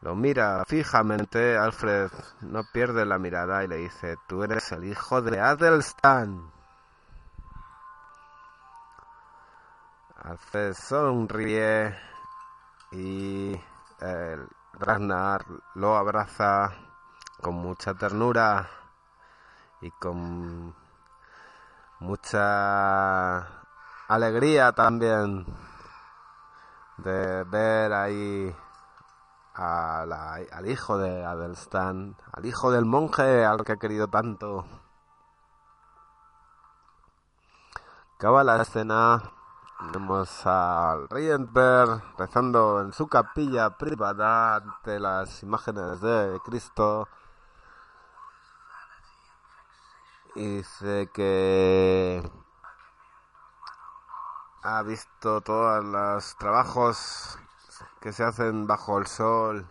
lo 0.00 0.14
mira 0.14 0.64
fijamente, 0.66 1.56
Alfred 1.56 2.10
no 2.40 2.62
pierde 2.72 3.04
la 3.04 3.18
mirada 3.18 3.64
y 3.64 3.68
le 3.68 3.76
dice, 3.76 4.16
tú 4.28 4.44
eres 4.44 4.70
el 4.72 4.84
hijo 4.84 5.20
de 5.22 5.40
Adelstan. 5.40 6.55
Alfred 10.26 10.74
sonríe 10.74 11.96
y 12.90 13.52
el 14.00 14.48
Ragnar 14.72 15.46
lo 15.76 15.96
abraza 15.96 16.72
con 17.40 17.54
mucha 17.54 17.94
ternura 17.94 18.68
y 19.80 19.90
con 19.92 20.74
mucha 22.00 23.38
alegría 24.08 24.72
también 24.72 25.46
de 26.96 27.44
ver 27.44 27.92
ahí 27.92 28.56
al 29.54 30.66
hijo 30.66 30.98
de 30.98 31.24
Adelstan, 31.24 32.16
al 32.32 32.46
hijo 32.46 32.72
del 32.72 32.84
monje 32.84 33.44
al 33.44 33.64
que 33.64 33.74
ha 33.74 33.76
querido 33.76 34.08
tanto. 34.08 34.66
Acaba 38.16 38.42
la 38.42 38.60
escena 38.60 39.35
Vemos 39.78 40.46
al 40.46 41.06
Rienberg 41.10 42.02
rezando 42.16 42.80
en 42.80 42.94
su 42.94 43.08
capilla 43.08 43.76
privada 43.76 44.56
ante 44.56 44.98
las 44.98 45.42
imágenes 45.42 46.00
de 46.00 46.40
Cristo. 46.44 47.08
Y 50.34 50.56
dice 50.58 51.10
que 51.12 52.22
ha 54.62 54.82
visto 54.82 55.42
todos 55.42 55.84
los 55.84 56.36
trabajos 56.36 57.38
que 58.00 58.12
se 58.12 58.24
hacen 58.24 58.66
bajo 58.66 58.98
el 58.98 59.06
sol, 59.06 59.68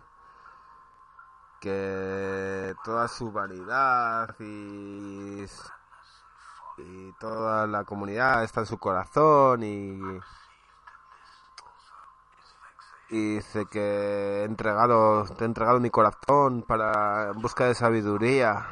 que 1.60 2.76
toda 2.84 3.08
su 3.08 3.32
vanidad 3.32 4.36
y 4.38 5.44
y 6.78 7.12
toda 7.12 7.66
la 7.66 7.84
comunidad 7.84 8.44
está 8.44 8.60
en 8.60 8.66
su 8.66 8.78
corazón 8.78 9.62
y 9.62 9.98
y 13.08 13.36
dice 13.36 13.66
que 13.66 14.42
he 14.42 14.44
entregado 14.44 15.24
te 15.36 15.44
he 15.44 15.46
entregado 15.46 15.80
mi 15.80 15.90
corazón 15.90 16.62
para 16.62 17.30
en 17.30 17.40
busca 17.40 17.64
de 17.66 17.74
sabiduría. 17.74 18.66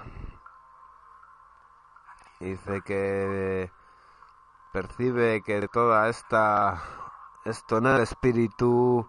Dice 2.40 2.82
que 2.82 3.70
percibe 4.72 5.42
que 5.42 5.68
toda 5.68 6.08
esta 6.08 6.82
esto 7.44 7.78
en 7.78 7.86
el 7.86 8.00
espíritu 8.02 9.08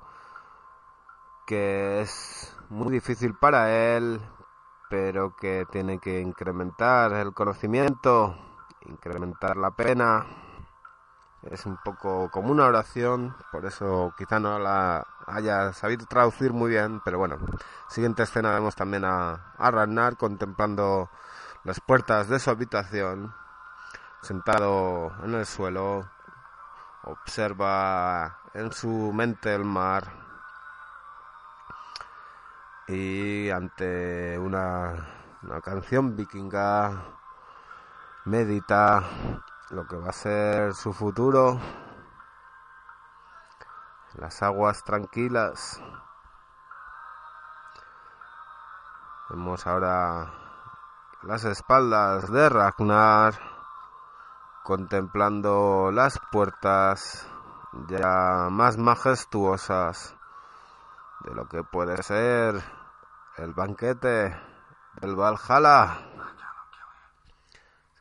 que 1.46 2.02
es 2.02 2.56
muy 2.70 2.91
difícil 2.93 3.36
para 3.36 3.96
él 3.96 4.22
pero 4.89 5.36
que 5.36 5.66
tiene 5.72 6.00
que 6.00 6.22
incrementar 6.22 7.14
el 7.14 7.34
conocimiento 7.34 8.36
incrementar 8.88 9.58
la 9.58 9.72
pena. 9.72 10.26
Es 11.44 11.66
un 11.66 11.78
poco 11.78 12.30
como 12.32 12.52
una 12.52 12.66
oración, 12.66 13.36
por 13.52 13.66
eso 13.66 14.14
quizá 14.18 14.40
no 14.40 14.58
la 14.58 15.06
haya 15.28 15.74
sabido 15.74 16.06
traducir 16.08 16.54
muy 16.54 16.72
bien, 16.72 17.02
pero 17.06 17.20
bueno, 17.20 17.38
siguiente 17.88 18.24
escena 18.24 18.52
vemos 18.52 18.76
también 18.76 19.06
a, 19.06 19.54
a 19.58 19.72
Ragnar 19.72 20.18
contemplando 20.18 21.10
las 21.64 21.80
puertas 21.82 22.30
de 22.30 22.40
su 22.40 22.50
habitación, 22.50 23.34
sentado 24.22 25.14
en 25.24 25.36
el 25.36 25.46
suelo, 25.46 26.10
observa 27.04 28.40
en 28.54 28.72
su 28.72 29.12
mente 29.14 29.54
el 29.54 29.66
mar. 29.66 30.04
Y 32.88 33.50
ante 33.50 34.38
una, 34.38 35.08
una 35.44 35.62
canción 35.62 36.16
vikinga 36.16 37.04
medita 38.26 39.03
lo 39.69 39.86
que 39.86 39.95
va 39.95 40.09
a 40.09 40.13
ser 40.13 40.73
su 40.73 40.93
futuro, 40.93 41.59
las 44.15 44.41
aguas 44.41 44.84
tranquilas. 44.84 45.80
Vemos 49.30 49.65
ahora 49.67 50.34
las 51.23 51.43
espaldas 51.45 52.32
de 52.32 52.49
Ragnar 52.49 53.34
contemplando 54.63 55.91
las 55.91 56.19
puertas 56.32 57.28
ya 57.88 58.47
más 58.49 58.78
majestuosas 58.78 60.15
de 61.21 61.36
lo 61.36 61.47
que 61.47 61.63
puede 61.63 62.01
ser 62.01 62.63
el 63.38 63.53
banquete 63.53 64.36
del 65.01 65.15
Valhalla. 65.15 66.14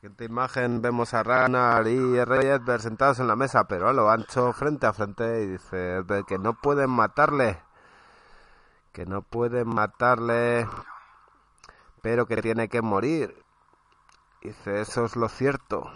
Siguiente 0.05 0.26
imagen 0.26 0.82
vemos 0.82 1.14
a 1.14 1.22
Ragnar 1.22 1.86
y 1.86 2.22
Rey 2.22 2.46
Edber 2.46 2.78
sentados 2.82 3.20
en 3.20 3.26
la 3.26 3.36
mesa, 3.36 3.64
pero 3.64 3.88
a 3.88 3.94
lo 3.94 4.11
ancho, 4.11 4.52
frente 4.52 4.86
a 4.86 4.92
frente, 4.92 5.44
y 5.44 5.46
dice 5.46 6.05
que 6.26 6.36
no 6.36 6.52
pueden 6.52 6.90
matarle, 6.90 7.59
que 8.92 9.07
no 9.07 9.22
pueden 9.22 9.66
matarle, 9.66 10.68
pero 12.02 12.26
que 12.26 12.42
tiene 12.42 12.68
que 12.68 12.82
morir. 12.82 13.34
Dice, 14.42 14.82
eso 14.82 15.07
es 15.07 15.16
lo 15.16 15.30
cierto. 15.30 15.90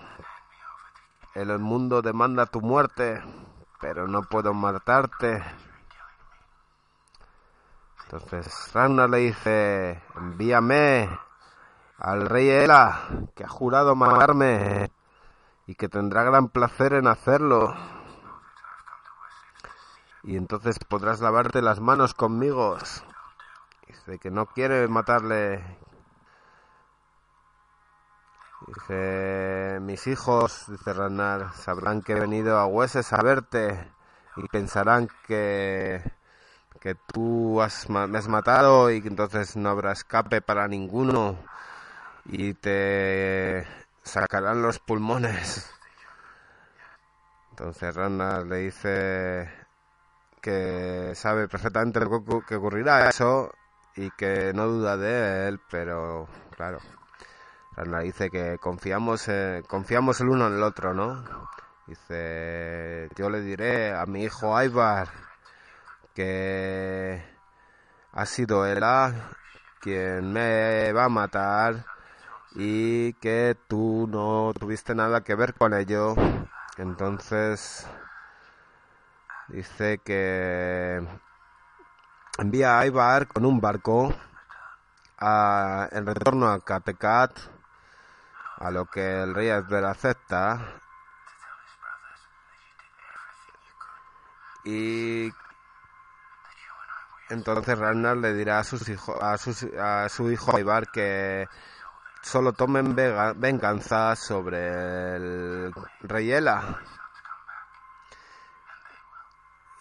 El 1.35 1.59
mundo 1.59 2.01
demanda 2.01 2.47
tu 2.47 2.63
muerte, 2.63 3.23
pero 3.79 4.09
no 4.09 4.23
puedo 4.23 4.55
matarte. 4.55 5.45
Entonces 8.05 8.73
Ragnar 8.73 9.11
le 9.11 9.19
dice, 9.19 10.03
envíame 10.17 11.11
al 11.99 12.29
rey 12.29 12.49
Ela, 12.49 13.27
que 13.35 13.45
ha 13.45 13.49
jurado 13.49 13.97
matarme 13.97 14.91
y 15.67 15.75
que 15.75 15.89
tendrá 15.89 16.23
gran 16.23 16.49
placer 16.49 16.93
en 16.93 17.09
hacerlo. 17.09 17.75
Y 20.23 20.37
entonces 20.37 20.79
podrás 20.79 21.21
lavarte 21.21 21.61
las 21.61 21.81
manos 21.81 22.15
conmigo. 22.15 22.77
Dice 23.87 24.19
que 24.19 24.31
no 24.31 24.47
quiere 24.47 24.87
matarle. 24.89 25.79
Dice, 28.67 29.79
mis 29.81 30.07
hijos, 30.07 30.67
dice 30.69 30.93
Ragnar, 30.93 31.53
sabrán 31.55 32.03
que 32.03 32.13
he 32.13 32.21
venido 32.21 32.59
a 32.59 32.67
Hueses 32.67 33.13
a 33.13 33.23
verte 33.23 33.93
y 34.37 34.47
pensarán 34.49 35.09
que 35.27 36.03
que 36.81 36.95
tú 36.95 37.61
me 37.89 38.19
has 38.19 38.29
matado 38.29 38.91
y 38.93 39.03
que 39.03 39.09
entonces 39.09 39.57
no 39.57 39.69
habrá 39.69 39.91
escape 39.91 40.41
para 40.41 40.69
ninguno 40.69 41.37
y 42.29 42.55
te 42.55 43.67
sacarán 44.03 44.63
los 44.63 44.79
pulmones. 44.79 45.71
Entonces 47.51 47.95
Ragnar 47.95 48.47
le 48.47 48.57
dice 48.59 49.51
que 50.41 51.13
sabe 51.15 51.49
perfectamente 51.49 52.01
lo 52.01 52.25
que 52.47 52.57
ocurrirá 52.57 53.09
eso 53.09 53.53
y 53.97 54.11
que 54.13 54.53
no 54.55 54.67
duda 54.67 54.97
de 54.97 55.49
él, 55.49 55.61
pero 55.71 56.29
claro, 56.55 56.79
Ragnar 57.75 58.03
dice 58.03 58.31
que 58.31 58.59
confiamos, 58.59 59.29
confiamos 59.67 60.21
el 60.21 60.29
uno 60.29 60.47
en 60.47 60.55
el 60.55 60.63
otro, 60.63 60.95
¿no? 60.95 61.25
Dice, 61.87 63.09
yo 63.17 63.31
le 63.31 63.41
diré 63.41 63.95
a 63.95 64.05
mi 64.05 64.25
hijo 64.25 64.57
Aibar 64.57 65.09
que 66.15 67.25
ha 68.13 68.27
sido 68.27 68.67
él 68.67 68.85
quien 69.81 70.33
me 70.33 70.93
va 70.93 71.05
a 71.05 71.09
matar 71.09 71.85
y 72.61 73.13
que 73.15 73.57
tú 73.69 74.09
no 74.11 74.53
tuviste 74.59 74.93
nada 74.93 75.23
que 75.23 75.37
ver 75.37 75.55
con 75.55 75.75
ello. 75.75 76.17
Entonces 76.77 77.87
dice 79.47 79.99
que 79.99 81.01
envía 82.37 82.81
a 82.81 82.87
Ibar 82.87 83.29
con 83.29 83.47
un 83.47 83.61
barco 83.61 84.13
a, 85.19 85.89
en 85.93 86.05
retorno 86.05 86.49
a 86.49 86.59
Catecat, 86.59 87.31
a 88.57 88.73
lo 88.73 88.87
que 88.87 89.23
el 89.23 89.37
rey 89.37 89.51
Esber 89.51 89.85
acepta. 89.85 90.81
Y 94.65 95.31
entonces 97.31 97.79
Ragnar 97.79 98.17
le 98.17 98.35
dirá 98.35 98.59
a, 98.59 98.65
sus 98.65 98.89
hijos, 98.89 99.17
a, 99.23 99.35
a 100.05 100.09
su 100.09 100.29
hijo 100.33 100.59
Ibar 100.59 100.91
que 100.91 101.47
solo 102.29 102.53
tomen 102.53 102.95
venganza 102.95 104.15
sobre 104.15 105.17
el 105.17 105.75
rey 106.03 106.31
Ela. 106.31 106.79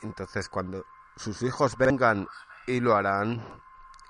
Entonces 0.01 0.47
cuando 0.47 0.85
sus 1.17 1.41
hijos 1.41 1.75
vengan 1.75 2.25
y 2.65 2.79
lo 2.79 2.95
harán, 2.95 3.45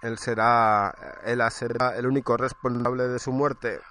él 0.04 0.20
será, 0.20 0.94
Ela 1.24 1.50
será 1.50 1.96
el 1.96 2.06
único 2.06 2.38
responsable 2.38 3.08
de 3.08 3.18
su 3.18 3.32
muerte. 3.32 3.82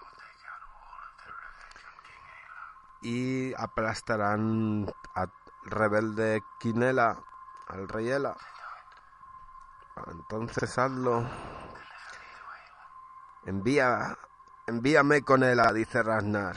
Y 3.03 3.53
aplastarán 3.55 4.86
al 5.14 5.32
rebelde 5.64 6.44
Quinela, 6.61 7.18
al 7.66 7.88
rey 7.88 8.11
Ela. 8.11 8.36
Entonces 10.07 10.78
hazlo. 10.78 11.24
Envía, 13.44 14.16
envíame 14.67 15.23
con 15.23 15.43
él, 15.43 15.61
dice 15.75 16.03
Ragnar. 16.03 16.57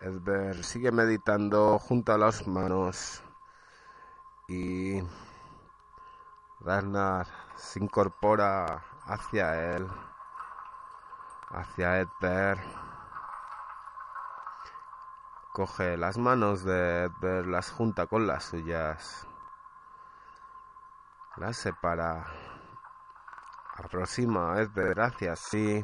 Edber 0.00 0.64
sigue 0.64 0.90
meditando 0.90 1.78
junto 1.78 2.12
a 2.12 2.18
las 2.18 2.46
manos 2.46 3.22
y 4.48 5.00
Ragnar 6.60 7.26
se 7.54 7.78
incorpora 7.78 8.82
hacia 9.04 9.74
él, 9.76 9.86
hacia 11.50 12.00
Edber. 12.00 12.58
Coge 15.52 15.96
las 15.96 16.18
manos 16.18 16.64
de 16.64 17.04
Edber, 17.04 17.46
las 17.46 17.70
junta 17.70 18.06
con 18.06 18.26
las 18.26 18.44
suyas 18.44 19.26
la 21.36 21.52
separa, 21.54 22.26
aproxima 23.76 24.52
a 24.52 24.60
Edber 24.60 25.00
hacia 25.00 25.36
sí 25.36 25.82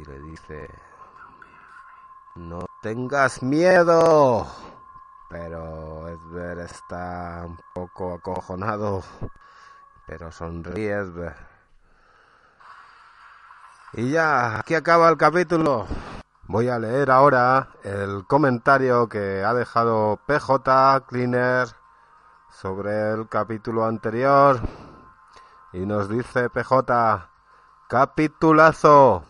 y 0.00 0.04
le 0.04 0.20
dice, 0.20 0.68
no 2.36 2.66
tengas 2.82 3.42
miedo. 3.42 4.46
Pero 5.28 6.08
Edber 6.08 6.58
está 6.60 7.44
un 7.44 7.58
poco 7.74 8.14
acojonado, 8.14 9.02
pero 10.06 10.30
sonríe 10.32 10.92
Edber. 10.92 11.36
Y 13.92 14.10
ya, 14.10 14.58
aquí 14.58 14.74
acaba 14.74 15.08
el 15.08 15.16
capítulo. 15.16 15.86
Voy 16.46 16.68
a 16.68 16.78
leer 16.78 17.10
ahora 17.10 17.68
el 17.82 18.24
comentario 18.26 19.08
que 19.08 19.44
ha 19.44 19.52
dejado 19.52 20.18
PJ 20.26 21.04
Cleaner 21.06 21.68
sobre 22.50 23.12
el 23.12 23.28
capítulo 23.28 23.84
anterior 23.84 24.60
y 25.72 25.84
nos 25.84 26.08
dice 26.08 26.48
PJ, 26.48 27.28
capitulazo, 27.88 29.24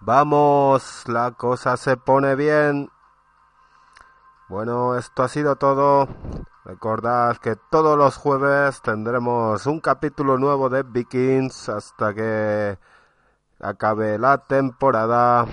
vamos, 0.00 1.04
la 1.06 1.32
cosa 1.32 1.76
se 1.76 1.96
pone 1.96 2.34
bien. 2.34 2.90
Bueno, 4.48 4.96
esto 4.96 5.22
ha 5.22 5.28
sido 5.28 5.56
todo. 5.56 6.08
Recordad 6.64 7.36
que 7.38 7.56
todos 7.56 7.96
los 7.96 8.16
jueves 8.16 8.82
tendremos 8.82 9.66
un 9.66 9.80
capítulo 9.80 10.38
nuevo 10.38 10.68
de 10.68 10.82
Vikings 10.82 11.68
hasta 11.68 12.14
que 12.14 12.78
acabe 13.60 14.18
la 14.18 14.38
temporada 14.38 15.46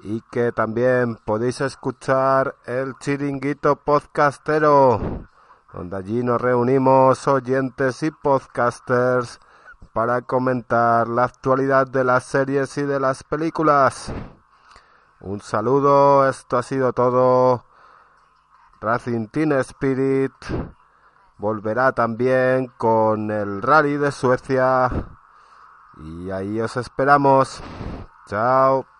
y 0.00 0.20
que 0.30 0.52
también 0.52 1.16
podéis 1.16 1.60
escuchar 1.60 2.56
el 2.66 2.94
chiringuito 2.98 3.76
podcastero 3.76 5.28
donde 5.76 5.96
allí 5.96 6.22
nos 6.22 6.40
reunimos 6.40 7.28
oyentes 7.28 8.02
y 8.02 8.10
podcasters 8.10 9.40
para 9.96 10.20
comentar 10.20 11.08
la 11.08 11.24
actualidad 11.24 11.86
de 11.86 12.04
las 12.04 12.24
series 12.24 12.76
y 12.76 12.82
de 12.82 13.00
las 13.00 13.24
películas. 13.24 14.12
Un 15.20 15.40
saludo, 15.40 16.28
esto 16.28 16.58
ha 16.58 16.62
sido 16.62 16.92
todo. 16.92 17.64
Racing 18.82 19.28
Team 19.28 19.52
Spirit 19.52 20.34
volverá 21.38 21.92
también 21.92 22.66
con 22.76 23.30
el 23.30 23.62
rally 23.62 23.96
de 23.96 24.12
Suecia 24.12 24.90
y 25.96 26.30
ahí 26.30 26.60
os 26.60 26.76
esperamos. 26.76 27.62
Chao. 28.26 28.95